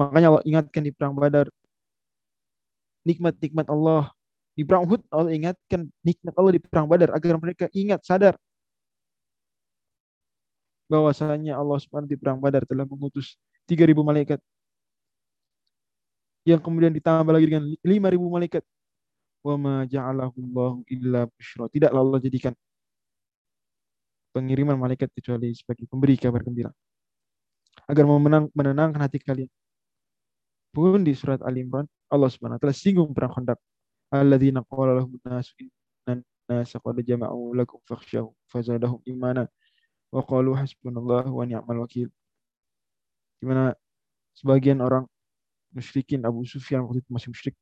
Makanya 0.00 0.32
Allah 0.32 0.44
ingatkan 0.48 0.80
di 0.80 0.88
perang 0.88 1.12
Badar 1.12 1.52
nikmat-nikmat 3.04 3.68
Allah 3.68 4.08
di 4.56 4.64
perang 4.64 4.88
Uhud 4.88 5.04
Allah 5.12 5.28
ingatkan 5.36 5.84
nikmat 6.00 6.32
Allah 6.32 6.52
di 6.56 6.60
perang 6.64 6.88
Badar 6.88 7.12
agar 7.12 7.36
mereka 7.36 7.68
ingat 7.76 8.08
sadar 8.08 8.40
bahwasanya 10.88 11.60
Allah 11.60 11.76
Subhanahu 11.76 12.08
di 12.08 12.16
perang 12.16 12.40
Badar 12.40 12.64
telah 12.64 12.88
mengutus 12.88 13.36
3000 13.68 14.00
malaikat 14.00 14.40
yang 16.48 16.56
kemudian 16.56 16.96
ditambah 16.96 17.36
lagi 17.36 17.46
dengan 17.52 17.68
5000 17.84 18.32
malaikat 18.32 18.64
wa 19.46 19.54
ma 19.54 19.74
ja'alahu 19.86 20.34
Allah 20.50 20.72
illa 20.90 21.20
busyra 21.30 21.70
tidaklah 21.70 22.02
Allah 22.02 22.18
jadikan 22.18 22.54
pengiriman 24.34 24.76
malaikat 24.76 25.08
kecuali 25.16 25.56
sebagai 25.56 25.88
pemberi 25.88 26.20
kabar 26.20 26.44
gembira. 26.44 26.68
Agar 27.88 28.04
memenang, 28.04 28.52
menenangkan 28.52 29.00
hati 29.00 29.16
kalian. 29.16 29.48
Pun 30.76 31.00
di 31.00 31.16
surat 31.16 31.40
Al 31.40 31.56
Imran 31.56 31.88
Allah 32.12 32.28
Subhanahu 32.28 32.60
wa 32.60 32.62
taala 32.62 32.76
singgung 32.76 33.16
perang 33.16 33.32
Khandaq. 33.32 33.56
Alladzina 34.12 34.60
qala 34.68 35.00
lahum 35.00 35.16
nasu 35.24 35.56
innan 35.56 36.20
nasa 36.44 36.76
qad 36.76 37.00
jama'u 37.00 37.56
lakum 37.56 37.80
fakhshawhum 37.88 38.36
fazadahum 38.52 39.00
imana. 39.08 39.48
Wa 40.12 40.20
qalu 40.20 40.52
hasbunallahu 40.52 41.32
wa 41.32 41.44
ni'mal 41.48 41.80
wakil. 41.88 42.12
Di 43.40 43.44
mana 43.48 43.72
sebagian 44.36 44.84
orang 44.84 45.08
musyrikin 45.72 46.28
Abu 46.28 46.44
Sufyan 46.44 46.84
waktu 46.84 47.00
itu 47.00 47.08
masih 47.08 47.28
musyrik 47.32 47.56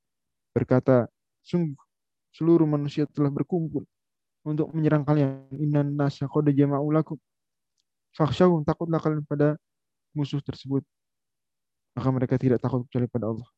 berkata, 0.50 1.06
sungguh 1.44 1.78
seluruh 2.34 2.66
manusia 2.66 3.06
telah 3.06 3.30
berkumpul 3.30 3.86
untuk 4.42 4.68
menyerang 4.74 5.06
kalian. 5.06 5.46
Innan 5.54 5.94
nasa 5.94 6.26
qad 6.26 6.50
jama'u 6.50 6.90
lakum 6.90 7.16
fakhshawhum 8.16 8.66
takutlah 8.66 8.98
kalian 8.98 9.22
pada 9.22 9.54
musuh 10.16 10.42
tersebut. 10.42 10.82
Maka 11.94 12.08
mereka 12.10 12.34
tidak 12.34 12.58
takut 12.58 12.82
kecuali 12.90 13.06
pada 13.06 13.30
Allah. 13.30 13.48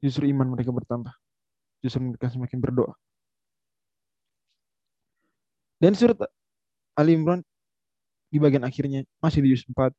Justru 0.00 0.24
iman 0.32 0.48
mereka 0.56 0.72
bertambah. 0.72 1.12
Justru 1.84 2.00
mereka 2.00 2.32
semakin 2.32 2.58
berdoa. 2.58 2.96
Dan 5.78 5.94
surat 5.94 6.18
Ali 6.98 7.14
Imran 7.14 7.44
di 8.32 8.42
bagian 8.42 8.66
akhirnya 8.66 9.06
masih 9.22 9.44
di 9.44 9.54
juz 9.54 9.62
4 9.68 9.94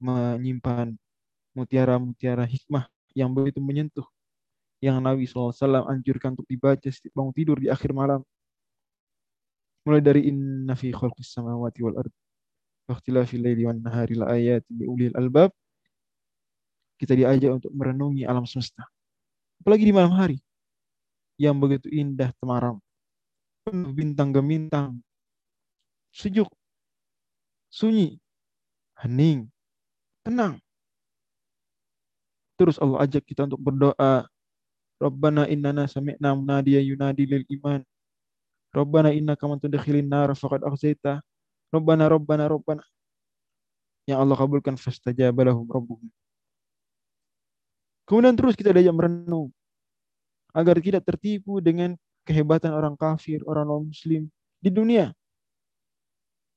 menyimpan 0.00 0.96
mutiara-mutiara 1.52 2.48
hikmah 2.48 2.88
yang 3.12 3.28
begitu 3.36 3.60
menyentuh 3.60 4.06
yang 4.80 4.96
Nabi 5.04 5.28
SAW 5.28 5.52
anjurkan 5.84 6.32
untuk 6.32 6.48
dibaca 6.48 6.88
setiap 6.88 7.12
bangun 7.12 7.34
tidur 7.36 7.56
di 7.60 7.68
akhir 7.68 7.92
malam. 7.92 8.24
Mulai 9.84 10.00
dari 10.00 10.28
inna 10.28 10.72
fi 10.76 10.92
khalqis 10.92 11.36
samawati 11.36 11.80
wal 11.84 12.00
ard 12.00 12.12
wa 12.88 12.96
ikhtilafil 12.96 13.40
laili 13.40 13.62
wan 13.68 13.80
nahari 13.80 14.16
la 14.16 14.32
ayatin 14.32 14.72
li 14.76 14.84
ulil 14.88 15.14
albab. 15.16 15.52
Kita 17.00 17.16
diajak 17.16 17.60
untuk 17.60 17.72
merenungi 17.72 18.24
alam 18.28 18.44
semesta. 18.44 18.84
Apalagi 19.60 19.84
di 19.88 19.92
malam 19.92 20.12
hari 20.16 20.40
yang 21.40 21.56
begitu 21.56 21.88
indah 21.88 22.32
temaram. 22.40 22.76
Penuh 23.64 23.92
bintang 23.92 24.32
gemintang. 24.32 25.00
Sejuk. 26.12 26.48
Sunyi. 27.72 28.20
Hening. 29.00 29.48
Tenang. 30.24 30.60
Terus 32.60 32.76
Allah 32.76 33.08
ajak 33.08 33.24
kita 33.24 33.48
untuk 33.48 33.60
berdoa. 33.60 34.28
Rabbana 35.00 35.48
innana 35.48 35.88
sami'na 35.88 36.36
munadiya 36.36 36.84
yunadi 36.84 37.24
lil 37.24 37.44
iman. 37.56 37.80
Rabbana 38.70 39.16
innaka 39.16 39.48
man 39.48 39.56
tudkhilin 39.56 40.04
nar 40.04 40.36
faqad 40.36 40.60
akhzaita. 40.60 41.24
Rabbana 41.72 42.04
Rabbana 42.12 42.44
Rabbana. 42.52 42.84
Yang 44.04 44.18
Allah 44.20 44.36
kabulkan 44.36 44.76
fastajaba 44.76 45.40
lahum 45.48 45.64
rabbuhum. 45.64 46.08
Kemudian 48.04 48.36
terus 48.36 48.58
kita 48.58 48.76
diajak 48.76 48.92
merenung 48.92 49.48
agar 50.50 50.82
tidak 50.82 51.06
tertipu 51.06 51.62
dengan 51.62 51.94
kehebatan 52.26 52.74
orang 52.74 52.98
kafir, 52.98 53.40
orang 53.46 53.70
non-muslim 53.70 54.26
di 54.58 54.68
dunia. 54.68 55.14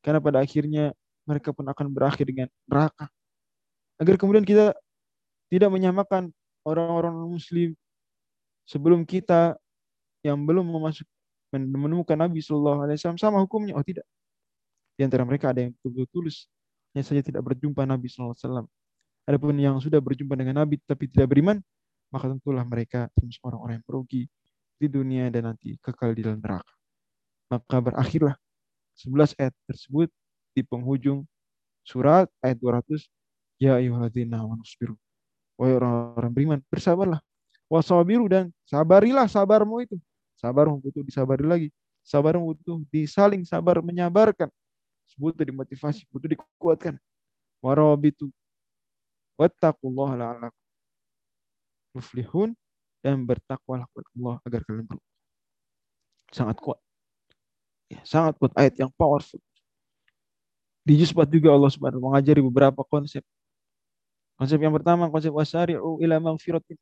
Karena 0.03 0.19
pada 0.19 0.43
akhirnya 0.43 0.91
mereka 1.23 1.56
pun 1.56 1.63
akan 1.69 1.88
berakhir 1.93 2.27
dengan 2.27 2.49
neraka. 2.67 3.08
Agar 4.01 4.17
kemudian 4.19 4.43
kita 4.43 4.75
tidak 5.47 5.69
menyamakan 5.69 6.34
orang-orang 6.65 7.13
non-muslim 7.15 7.77
sebelum 8.67 9.04
kita 9.04 9.56
yang 10.23 10.39
belum 10.39 10.63
memasuk 10.63 11.08
menemukan 11.54 12.17
Nabi 12.17 12.41
Shallallahu 12.41 12.88
Alaihi 12.88 12.97
Wasallam 12.97 13.21
sama 13.21 13.38
hukumnya. 13.43 13.78
Oh 13.78 13.86
tidak. 13.86 14.08
Di 14.97 15.06
antara 15.06 15.26
mereka 15.26 15.54
ada 15.54 15.62
yang 15.65 15.73
betul-betul 15.78 16.08
tulus, 16.10 16.49
hanya 16.93 17.04
saja 17.06 17.21
tidak 17.21 17.41
berjumpa 17.45 17.86
Nabi 17.86 18.10
Shallallahu 18.10 18.34
Alaihi 18.34 18.45
Wasallam. 18.47 18.65
Adapun 19.23 19.56
yang 19.56 19.76
sudah 19.80 19.99
berjumpa 20.02 20.34
dengan 20.36 20.65
Nabi 20.65 20.82
tapi 20.84 21.08
tidak 21.08 21.32
beriman, 21.32 21.62
maka 22.10 22.30
tentulah 22.30 22.65
mereka 22.65 23.08
termasuk 23.15 23.41
orang-orang 23.45 23.80
yang 23.80 23.86
merugi 23.88 24.23
di 24.78 24.88
dunia 24.89 25.26
dan 25.32 25.54
nanti 25.54 25.80
kekal 25.80 26.12
di 26.12 26.21
dalam 26.26 26.41
neraka. 26.41 26.73
Maka 27.47 27.78
berakhirlah 27.80 28.36
11 28.97 29.38
ayat 29.39 29.54
tersebut 29.69 30.10
di 30.54 30.62
penghujung 30.65 31.26
surat 31.86 32.30
ayat 32.41 32.58
200 32.60 33.08
Ya 33.62 33.80
ayyuhalladzina 33.80 34.43
amanu. 34.43 34.65
Wahai 35.56 35.73
orang-orang 35.78 36.32
beriman, 36.34 36.60
bersabarlah. 36.67 37.21
Wasabiru 37.71 38.30
dan 38.30 38.54
sabarilah 38.67 39.26
sabarmu 39.26 39.84
itu. 39.84 39.97
Sabarmu 40.38 40.80
butuh 40.84 41.04
disabari 41.04 41.45
lagi. 41.45 41.67
Sabarmu 42.04 42.54
butuh 42.54 42.84
disaling 42.91 43.47
sabar 43.47 43.80
menyabarkan. 43.80 44.52
Butuh 45.15 45.45
dimotivasi, 45.45 46.04
butuh 46.10 46.30
dikuatkan. 46.32 46.97
Warabitu 47.63 48.28
Wattaqullaha 49.39 50.13
la'allakum 50.13 50.63
muflihun 51.93 52.49
dan 53.06 53.21
bertakwalah 53.23 53.86
kepada 53.93 54.08
Allah 54.17 54.36
agar 54.45 54.60
kalian 54.65 54.86
beruntung. 54.89 55.13
Sangat 56.34 56.58
kuat. 56.58 56.80
Ya, 57.89 58.02
sangat 58.06 58.34
kuat 58.41 58.54
ayat 58.58 58.73
yang 58.82 58.89
powerful. 58.97 59.38
Di 60.84 60.99
juz 60.99 61.13
4 61.15 61.30
juga 61.30 61.54
Allah 61.54 61.71
Subhanahu 61.71 62.12
mengajari 62.12 62.41
beberapa 62.43 62.82
konsep. 62.84 63.23
Konsep 64.36 64.60
yang 64.60 64.73
pertama 64.73 65.08
konsep 65.08 65.32
wasari'u 65.32 66.02
ila 66.02 66.17
maghfiratin. 66.19 66.76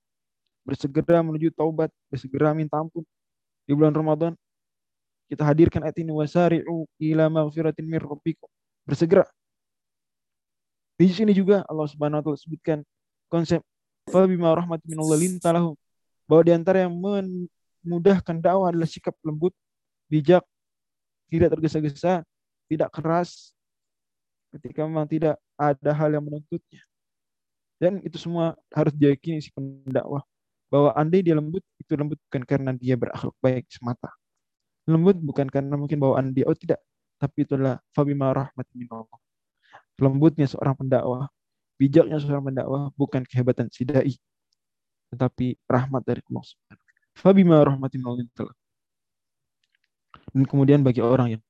Bersegera 0.62 1.26
menuju 1.26 1.52
taubat, 1.54 1.90
bersegera 2.12 2.54
minta 2.54 2.78
ampun. 2.78 3.02
Di 3.66 3.74
bulan 3.74 3.94
Ramadan 3.94 4.34
kita 5.32 5.48
hadirkan 5.48 5.80
ayat 5.88 5.96
ini 6.04 6.12
wasari'u 6.12 6.86
ila 7.00 7.32
maghfiratin 7.32 7.88
mir 7.88 8.04
rabbikum. 8.04 8.50
Bersegera 8.84 9.26
di 11.02 11.10
sini 11.10 11.34
juga 11.34 11.66
Allah 11.66 11.90
Subhanahu 11.90 12.22
wa 12.22 12.24
taala 12.30 12.38
sebutkan 12.38 12.78
konsep 13.26 13.66
fabima 14.06 14.54
rahmatin 14.54 14.86
minallah 14.86 15.18
lintalahum 15.18 15.74
bahwa 16.30 16.42
di 16.46 16.54
antara 16.54 16.86
yang 16.86 16.94
memudahkan 16.94 18.38
dakwah 18.38 18.70
adalah 18.70 18.86
sikap 18.86 19.18
lembut, 19.26 19.50
bijak, 20.06 20.46
tidak 21.26 21.58
tergesa-gesa, 21.58 22.22
tidak 22.70 22.94
keras 22.94 23.50
ketika 24.54 24.86
memang 24.86 25.10
tidak 25.10 25.42
ada 25.58 25.90
hal 25.90 26.14
yang 26.14 26.22
menuntutnya. 26.22 26.86
Dan 27.82 27.98
itu 28.06 28.22
semua 28.22 28.54
harus 28.70 28.94
diyakini 28.94 29.42
si 29.42 29.50
pendakwah 29.50 30.22
bahwa 30.72 30.96
andai 30.96 31.20
dia 31.20 31.36
lembut 31.36 31.62
itu 31.78 31.92
lembut 32.00 32.18
bukan 32.32 32.42
karena 32.48 32.72
dia 32.72 32.96
berakhlak 32.96 33.36
baik 33.44 33.68
semata. 33.68 34.10
Lembut 34.88 35.20
bukan 35.20 35.52
karena 35.52 35.76
mungkin 35.76 36.00
bawaan 36.00 36.32
dia 36.32 36.48
oh 36.48 36.56
tidak, 36.56 36.80
tapi 37.20 37.44
itulah 37.44 37.78
fabima 37.92 38.32
rahmatin 38.32 38.76
minallah 38.80 39.20
lembutnya 40.02 40.50
seorang 40.50 40.74
pendakwah, 40.74 41.30
bijaknya 41.78 42.18
seorang 42.18 42.50
pendakwah 42.50 42.90
bukan 42.98 43.22
kehebatan 43.22 43.70
si 43.70 43.86
dai, 43.86 44.18
tetapi 45.14 45.62
rahmat 45.70 46.02
dari 46.02 46.26
Allah 46.26 46.44
Subhanahu 46.46 46.90
Fabima 47.12 47.62
rahmatin 47.62 48.02
Allah 48.02 48.24
Dan 50.32 50.44
kemudian 50.48 50.82
bagi 50.82 51.04
orang 51.04 51.38
yang 51.38 51.44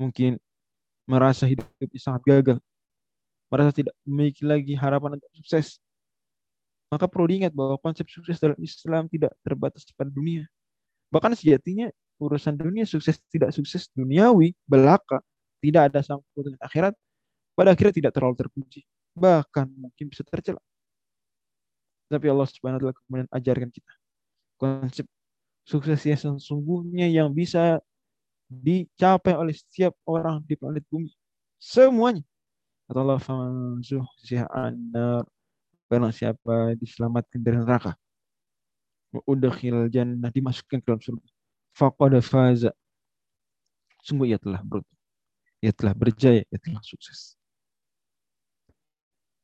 mungkin 0.00 0.40
merasa 1.04 1.44
hidup 1.44 1.68
sangat 2.00 2.22
gagal, 2.24 2.58
merasa 3.52 3.70
tidak 3.70 3.94
memiliki 4.02 4.42
lagi 4.42 4.72
harapan 4.74 5.20
untuk 5.20 5.30
sukses, 5.36 5.78
maka 6.88 7.04
perlu 7.04 7.28
diingat 7.28 7.52
bahwa 7.52 7.76
konsep 7.80 8.08
sukses 8.08 8.40
dalam 8.40 8.56
Islam 8.60 9.06
tidak 9.12 9.36
terbatas 9.44 9.84
pada 9.92 10.08
dunia. 10.08 10.48
Bahkan 11.12 11.36
sejatinya 11.36 11.92
urusan 12.20 12.56
dunia 12.56 12.84
sukses 12.88 13.20
tidak 13.30 13.54
sukses 13.54 13.88
duniawi 13.94 14.52
belaka 14.66 15.22
tidak 15.62 15.92
ada 15.92 16.00
sangkut 16.02 16.42
dengan 16.42 16.60
akhirat 16.64 16.94
pada 17.54 17.74
akhirnya 17.74 17.94
tidak 17.94 18.12
terlalu 18.16 18.36
terpuji. 18.40 18.80
Bahkan 19.14 19.66
mungkin 19.74 20.06
bisa 20.08 20.22
tercela. 20.24 20.62
Tapi 22.08 22.26
Allah 22.32 22.48
Subhanahu 22.48 22.80
wa 22.80 22.82
taala 22.88 22.96
kemudian 23.04 23.28
ajarkan 23.28 23.68
kita 23.68 23.92
konsep 24.58 25.06
sukses 25.68 26.00
yang 26.08 26.18
sesungguhnya 26.18 27.06
yang 27.06 27.28
bisa 27.30 27.78
dicapai 28.48 29.36
oleh 29.36 29.52
setiap 29.52 29.92
orang 30.08 30.40
di 30.48 30.56
planet 30.56 30.82
bumi. 30.88 31.12
Semuanya. 31.60 32.24
Kata 32.88 33.04
Allah, 33.04 33.20
Barang 35.88 36.12
siapa 36.12 36.76
diselamatkan 36.76 37.40
dari 37.40 37.56
neraka. 37.56 37.96
Udkhil 39.24 39.88
jannah 39.88 40.28
dimasukkan 40.28 40.84
ke 40.84 40.86
dalam 40.86 41.00
surga. 41.00 41.28
Faqad 41.72 42.12
faza. 42.20 42.70
Sungguh 44.04 44.36
ia 44.36 44.38
telah 44.38 44.60
beruntung. 44.60 45.00
Ia 45.64 45.72
telah 45.72 45.96
berjaya, 45.96 46.44
ia 46.44 46.58
telah 46.60 46.84
sukses. 46.84 47.34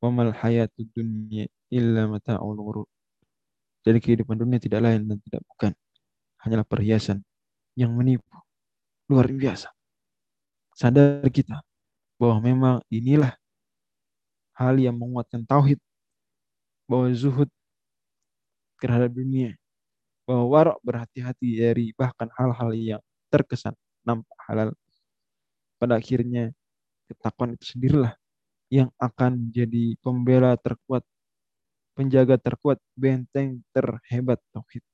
Wamal 0.04 0.36
hayatud 0.36 0.84
dunya 0.92 1.48
illa 1.72 2.04
mata'ul 2.04 2.60
ghurur. 2.60 2.88
Jadi 3.84 3.98
kehidupan 4.04 4.36
dunia 4.36 4.60
tidak 4.60 4.84
lain 4.84 5.08
dan 5.08 5.18
tidak 5.24 5.42
bukan. 5.48 5.72
Hanyalah 6.44 6.68
perhiasan 6.68 7.24
yang 7.72 7.92
menipu. 7.96 8.28
Luar 9.08 9.28
biasa. 9.32 9.72
Sadar 10.76 11.24
kita 11.32 11.64
bahwa 12.20 12.36
memang 12.40 12.74
inilah 12.92 13.32
hal 14.56 14.76
yang 14.76 14.96
menguatkan 14.96 15.44
tauhid. 15.44 15.80
Bahwa 16.84 17.08
zuhud 17.16 17.48
terhadap 18.80 19.10
dunia. 19.12 19.56
Bahwa 20.28 20.44
warak 20.48 20.78
berhati-hati 20.84 21.48
dari 21.60 21.86
bahkan 21.96 22.28
hal-hal 22.36 22.70
yang 22.76 23.02
terkesan 23.32 23.74
nampak 24.04 24.38
halal. 24.46 24.70
Pada 25.80 25.98
akhirnya 25.98 26.52
ketakuan 27.10 27.56
itu 27.56 27.64
sendirilah 27.76 28.14
yang 28.72 28.88
akan 28.96 29.48
menjadi 29.48 29.96
pembela 30.00 30.56
terkuat, 30.56 31.04
penjaga 31.92 32.40
terkuat, 32.40 32.80
benteng 32.96 33.60
terhebat 33.70 34.40
tauhid. 34.50 34.84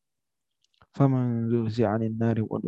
Faman 0.91 1.47
zuhzi'anin 1.47 2.19
nari 2.19 2.43
wa. 2.43 2.59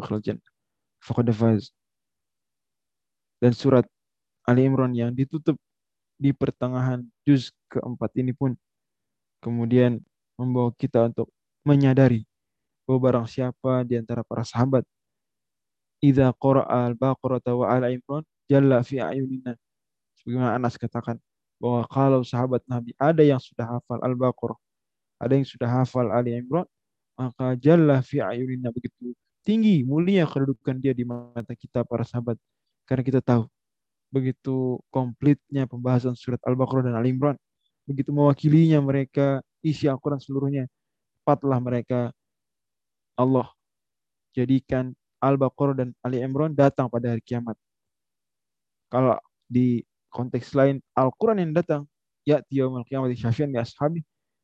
Dan 3.42 3.52
surat 3.58 3.82
Ali 4.46 4.70
Imran 4.70 4.94
yang 4.94 5.10
ditutup 5.10 5.58
di 6.14 6.30
pertengahan 6.30 7.02
juz 7.26 7.50
keempat 7.66 8.14
ini 8.14 8.30
pun 8.30 8.54
kemudian 9.42 10.00
membawa 10.38 10.70
kita 10.78 11.10
untuk 11.10 11.28
menyadari 11.66 12.24
bahwa 12.86 12.98
barang 13.10 13.28
siapa 13.28 13.82
di 13.82 13.98
antara 13.98 14.22
para 14.22 14.46
sahabat 14.46 14.86
idza 16.02 16.30
qara'a 16.38 16.90
al-baqarah 16.94 17.42
wa 17.54 17.66
ala 17.66 17.90
imran 17.90 18.24
jalla 18.50 18.82
fi 18.86 18.98
ayunina 19.02 19.54
sebagaimana 20.18 20.58
Anas 20.58 20.74
katakan 20.78 21.18
bahwa 21.62 21.86
kalau 21.90 22.20
sahabat 22.26 22.62
Nabi 22.70 22.94
ada 22.98 23.22
yang 23.22 23.38
sudah 23.38 23.66
hafal 23.78 23.98
al-baqarah 24.02 24.58
ada 25.22 25.32
yang 25.38 25.46
sudah 25.46 25.68
hafal 25.70 26.10
Ali 26.10 26.34
Imran 26.34 26.66
maka 27.14 27.54
jalla 27.54 28.02
fi 28.02 28.18
ayunina 28.18 28.74
begitu 28.74 29.14
tinggi 29.46 29.82
mulia 29.82 30.24
kedudukan 30.24 30.78
dia 30.78 30.94
di 30.94 31.04
mata 31.06 31.52
kita 31.54 31.82
para 31.82 32.06
sahabat. 32.06 32.38
Karena 32.86 33.02
kita 33.02 33.20
tahu 33.22 33.46
begitu 34.14 34.78
komplitnya 34.94 35.66
pembahasan 35.66 36.14
surat 36.18 36.38
Al-Baqarah 36.46 36.90
dan 36.90 36.96
Al-Imran, 36.98 37.36
begitu 37.88 38.10
mewakilinya 38.14 38.78
mereka 38.78 39.42
isi 39.62 39.86
Al-Quran 39.86 40.18
seluruhnya, 40.22 40.64
tepatlah 41.22 41.58
mereka 41.62 42.00
Allah 43.18 43.50
jadikan 44.34 44.96
Al-Baqarah 45.22 45.76
dan 45.78 45.88
Ali 46.02 46.18
Imran 46.18 46.50
datang 46.56 46.90
pada 46.90 47.14
hari 47.14 47.22
kiamat. 47.22 47.54
Kalau 48.90 49.16
di 49.46 49.86
konteks 50.10 50.52
lain 50.58 50.82
Al-Quran 50.98 51.38
yang 51.46 51.52
datang, 51.54 51.86
ya 52.26 52.42
yaumul 52.50 52.82
kiamat 52.82 53.14
syafian 53.14 53.54
di 53.54 53.58
ashabi, 53.62 54.02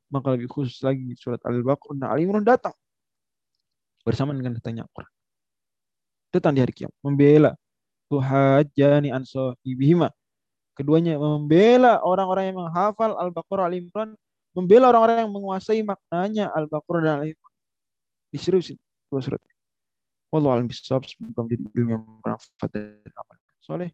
maka 0.08 0.32
lebih 0.38 0.46
khusus 0.46 0.78
lagi 0.86 1.02
surat 1.18 1.42
Al-Baqarah 1.42 1.98
dan 1.98 2.08
Ali 2.14 2.28
Imran 2.28 2.46
datang 2.46 2.72
bersama 4.06 4.30
dengan 4.32 4.54
datangnya 4.54 4.86
Al-Quran. 4.86 5.12
Datang 6.28 6.52
di 6.54 6.60
hari 6.62 6.74
kiamat, 6.76 6.96
membela 7.02 7.52
tuhajjani 8.08 9.10
an 9.12 9.24
sahibihima. 9.26 10.08
Keduanya 10.78 11.18
membela 11.18 11.98
orang-orang 12.06 12.54
yang 12.54 12.58
menghafal 12.62 13.18
Al-Baqarah 13.18 13.66
Al-Imran, 13.66 14.14
membela 14.54 14.94
orang-orang 14.94 15.26
yang 15.26 15.32
menguasai 15.34 15.82
maknanya 15.82 16.54
Al-Baqarah 16.54 17.02
dan 17.02 17.14
Al-Imran. 17.18 17.54
Diseriusin 18.30 18.78
dua 19.10 19.18
surat. 19.18 19.42
Wallahu 20.30 20.54
a'lam 20.54 20.70
bishawab. 20.70 21.02
Semoga 21.10 21.42
menjadi 21.42 21.66
ilmu 21.74 21.90
yang 21.98 22.04
bermanfaat 22.22 22.70
dan 22.70 23.10
amal 23.18 23.36
soleh. 23.58 23.90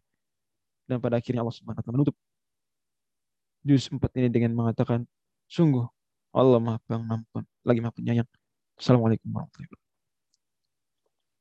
Dan 0.85 1.01
pada 1.01 1.17
akhirnya 1.17 1.41
Allah 1.41 1.57
Subhanahu 1.57 1.81
wa 1.81 1.93
menutup 1.97 2.15
juz 3.65 3.89
4 3.89 3.97
ini 4.21 4.29
dengan 4.29 4.53
mengatakan, 4.53 5.01
sungguh 5.49 5.89
Allah 6.29 6.61
Maha 6.61 6.77
Pengampun, 6.85 7.41
lagi 7.65 7.81
Maha 7.81 7.97
Penyayang. 7.97 8.29
Assalamualaikum 8.77 9.25
warahmatullahi 9.33 9.65
wabarakatuh. 9.65 9.84